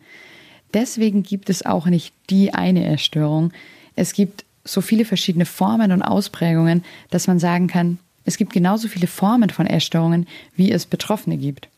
Deswegen 0.75 1.23
gibt 1.23 1.51
es 1.51 1.65
auch 1.65 1.87
nicht 1.87 2.15
die 2.31 2.55
eine 2.55 2.85
Erstörung. 2.85 3.53
Es 3.95 4.13
gibt 4.13 4.45
so 4.65 4.81
viele 4.81 5.05
verschiedene 5.05 5.45
Formen 5.45 5.93
und 5.93 6.03
Ausprägungen, 6.03 6.85
dass 7.11 7.27
man 7.27 7.39
sagen 7.39 7.67
kann, 7.67 7.99
es 8.25 8.37
gibt 8.37 8.53
genauso 8.53 8.89
viele 8.89 9.09
Formen 9.09 9.51
von 9.51 9.67
Essstörungen, 9.67 10.27
wie 10.55 10.71
es 10.71 10.87
Betroffene 10.87 11.37
gibt. 11.37 11.69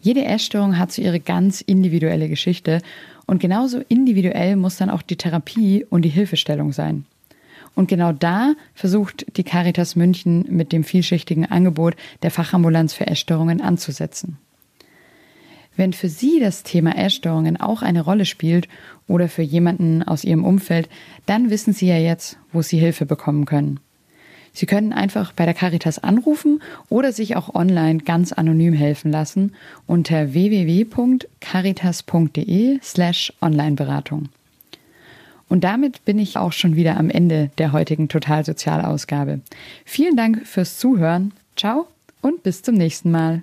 Jede 0.00 0.24
Essstörung 0.24 0.78
hat 0.78 0.92
so 0.92 1.02
ihre 1.02 1.20
ganz 1.20 1.60
individuelle 1.60 2.28
Geschichte 2.28 2.80
und 3.26 3.40
genauso 3.40 3.82
individuell 3.88 4.56
muss 4.56 4.76
dann 4.76 4.90
auch 4.90 5.02
die 5.02 5.16
Therapie 5.16 5.84
und 5.90 6.02
die 6.02 6.08
Hilfestellung 6.08 6.72
sein. 6.72 7.04
Und 7.74 7.88
genau 7.88 8.12
da 8.12 8.54
versucht 8.74 9.26
die 9.36 9.44
Caritas 9.44 9.96
München 9.96 10.44
mit 10.48 10.72
dem 10.72 10.84
vielschichtigen 10.84 11.46
Angebot 11.46 11.94
der 12.22 12.30
Fachambulanz 12.30 12.94
für 12.94 13.06
Essstörungen 13.06 13.60
anzusetzen. 13.60 14.38
Wenn 15.76 15.92
für 15.92 16.08
Sie 16.08 16.40
das 16.40 16.62
Thema 16.62 16.96
Essstörungen 16.96 17.58
auch 17.58 17.82
eine 17.82 18.02
Rolle 18.02 18.26
spielt 18.26 18.68
oder 19.06 19.28
für 19.28 19.42
jemanden 19.42 20.02
aus 20.02 20.24
Ihrem 20.24 20.44
Umfeld, 20.44 20.88
dann 21.26 21.50
wissen 21.50 21.72
Sie 21.72 21.86
ja 21.86 21.98
jetzt, 21.98 22.38
wo 22.52 22.62
Sie 22.62 22.78
Hilfe 22.78 23.06
bekommen 23.06 23.44
können. 23.44 23.80
Sie 24.52 24.66
können 24.66 24.92
einfach 24.92 25.32
bei 25.32 25.44
der 25.44 25.54
Caritas 25.54 26.00
anrufen 26.00 26.60
oder 26.88 27.12
sich 27.12 27.36
auch 27.36 27.54
online 27.54 27.98
ganz 27.98 28.32
anonym 28.32 28.74
helfen 28.74 29.12
lassen 29.12 29.54
unter 29.86 30.32
www.caritas.de 30.32 32.80
slash 32.82 33.32
Onlineberatung. 33.40 34.28
Und 35.48 35.62
damit 35.64 36.04
bin 36.04 36.18
ich 36.18 36.36
auch 36.36 36.52
schon 36.52 36.76
wieder 36.76 36.96
am 36.96 37.08
Ende 37.10 37.50
der 37.58 37.72
heutigen 37.72 38.08
Totalsozialausgabe. 38.08 39.40
Vielen 39.84 40.16
Dank 40.16 40.46
fürs 40.46 40.78
Zuhören. 40.78 41.32
Ciao 41.56 41.88
und 42.20 42.44
bis 42.44 42.62
zum 42.62 42.76
nächsten 42.76 43.10
Mal. 43.10 43.42